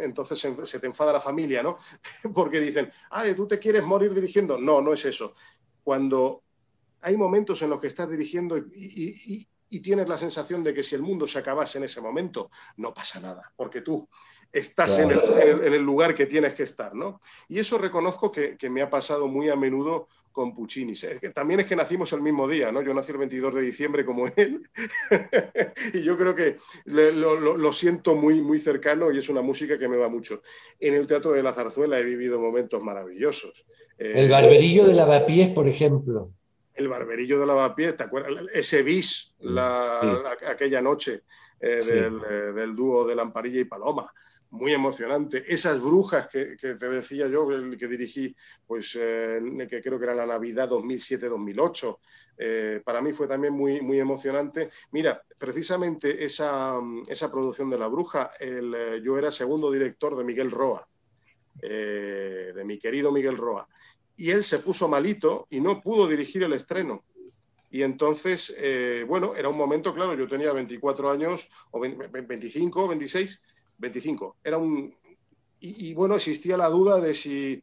[0.00, 1.78] entonces se, se te enfada la familia, ¿no?
[2.34, 4.58] porque dicen, ay, tú te quieres morir dirigiendo.
[4.58, 5.32] No, no es eso.
[5.82, 6.42] Cuando
[7.02, 9.46] hay momentos en los que estás dirigiendo y,
[9.82, 13.20] tienes la sensación de que si el mundo se acabase en ese momento, no pasa
[13.20, 14.08] nada, porque tú
[14.50, 17.20] estás en, el, lugar que tienes que estar, ¿no?
[17.48, 20.94] Y eso reconozco que, me ha pasado muy a menudo con Puccini.
[21.34, 22.80] también es que nacimos el mismo día, ¿no?
[22.80, 24.68] Yo nací el 22 de diciembre como él
[25.92, 26.56] y yo creo que
[26.86, 30.42] lo, siento muy, muy cercano y es una música que me va mucho.
[30.80, 33.66] En el Teatro de la Zarzuela he vivido momentos maravillosos.
[33.98, 36.32] el Barberillo de Lavapiés, por ejemplo
[36.76, 38.46] el barberillo de lavapiés, ¿te acuerdas?
[38.52, 39.34] Ese bis,
[40.46, 41.22] aquella noche
[41.58, 42.10] eh, eh,
[42.54, 44.12] del, dúo de Lamparilla y Paloma.
[44.50, 45.44] Muy emocionante.
[45.52, 48.34] Esas brujas que, te decía yo, que dirigí,
[48.66, 53.98] pues eh, que creo que era la Navidad 2007-2008, para mí fue también muy, muy
[53.98, 54.70] emocionante.
[54.92, 56.78] Mira, precisamente esa,
[57.08, 58.30] esa producción de La Bruja,
[59.02, 60.86] yo era segundo director de Miguel Roa,
[61.60, 63.66] de mi querido Miguel Roa
[64.16, 67.04] y él se puso malito y no pudo dirigir el estreno.
[67.70, 73.42] Y entonces, eh, bueno, era un momento, claro, yo tenía 24 años, o 25, 26,
[73.78, 74.36] 25.
[74.42, 74.94] Era un.
[75.58, 77.62] Y, bueno, existía la duda de si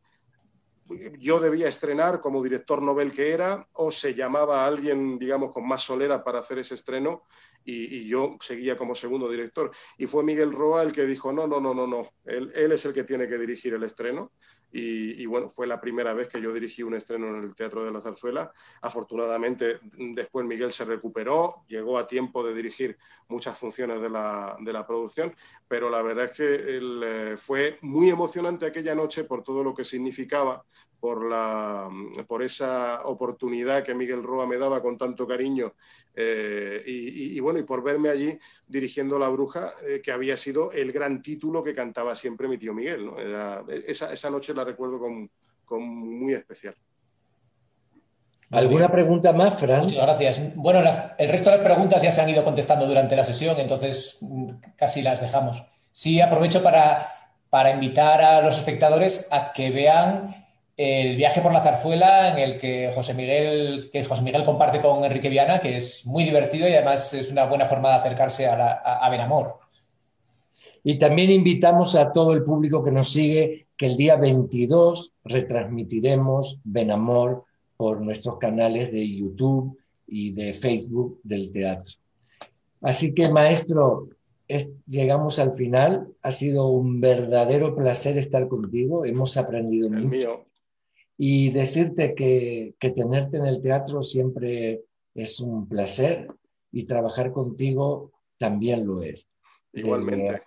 [1.18, 5.66] yo debía estrenar como director novel que era, o se llamaba a alguien, digamos, con
[5.66, 7.24] más solera para hacer ese estreno,
[7.64, 9.72] y, yo seguía como segundo director.
[9.98, 12.94] Y fue Miguel Roa el que dijo: no, no, no, no, no, él es el
[12.94, 14.32] que tiene que dirigir el estreno.
[14.76, 17.92] Y, bueno, fue la primera vez que yo dirigí un estreno en el Teatro de
[17.92, 18.52] la Zarzuela.
[18.82, 22.98] Afortunadamente, después Miguel se recuperó, llegó a tiempo de dirigir
[23.28, 25.36] muchas funciones de la, de la producción,
[25.68, 29.84] pero la verdad es que eh, fue muy emocionante aquella noche por todo lo que
[29.84, 30.66] significaba,
[31.04, 31.90] por, la,
[32.26, 35.74] por esa oportunidad que Miguel Roa me daba con tanto cariño
[36.16, 40.94] eh, y, bueno, y por verme allí dirigiendo La Bruja, eh, que había sido el
[40.94, 43.10] gran título que cantaba siempre mi tío Miguel.
[43.86, 45.30] esa, esa, noche la recuerdo con,
[45.66, 46.74] con muy especial.
[48.52, 49.84] ¿Alguna pregunta más, Fran?
[49.84, 50.56] Muchas gracias.
[50.56, 54.20] Bueno, el resto de las preguntas ya se han ido contestando durante la sesión, entonces
[54.22, 55.66] mm, casi las dejamos.
[55.92, 60.43] Sí, aprovecho para, para invitar a los espectadores a que vean
[60.76, 65.04] el viaje por la zarzuela en el que José Miguel, que José Miguel comparte con
[65.04, 68.72] Enrique Viana, que es muy divertido y además es una buena forma de acercarse a,
[68.72, 69.60] a, Benamor.
[70.84, 76.60] Y también invitamos a todo el público que nos sigue que el día 22 retransmitiremos
[76.64, 77.46] Benamor
[77.78, 79.78] por nuestros canales de YouTube
[80.08, 81.94] y de Facebook del teatro.
[82.82, 84.10] Así que, maestro,
[84.88, 86.08] llegamos al final.
[86.22, 89.06] Ha sido un verdadero placer estar contigo.
[89.06, 90.46] Hemos aprendido mucho
[91.18, 94.82] y decirte que, tenerte en el teatro siempre
[95.14, 96.28] es un placer
[96.72, 99.30] y trabajar contigo también lo es.
[99.74, 100.42] Igualmente.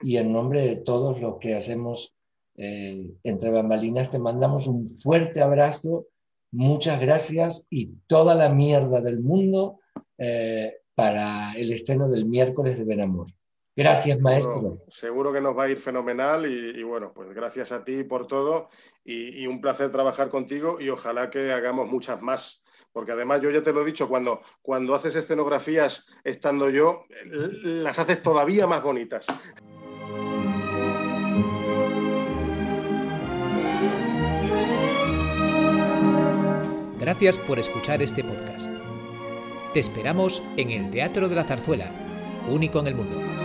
[0.00, 2.14] Y en nombre de todos los que hacemos
[2.56, 6.06] eh, entre bambalinas, te mandamos un fuerte abrazo,
[6.52, 9.80] muchas gracias y toda la mierda del mundo
[10.18, 13.26] eh, para el estreno del miércoles de Benamor.
[13.76, 14.78] Gracias, maestro.
[14.88, 18.68] Seguro, que nos va a ir fenomenal y, bueno, pues gracias a ti por todo
[19.04, 22.62] y, un placer trabajar contigo y ojalá que hagamos muchas más.
[22.92, 27.98] Porque además yo ya te lo he dicho, cuando, cuando haces escenografías estando yo, las
[27.98, 29.26] haces todavía más bonitas.
[37.00, 38.72] Gracias por escuchar este podcast.
[39.74, 41.90] Te esperamos en el Teatro de la Zarzuela,
[42.48, 43.43] único en el mundo.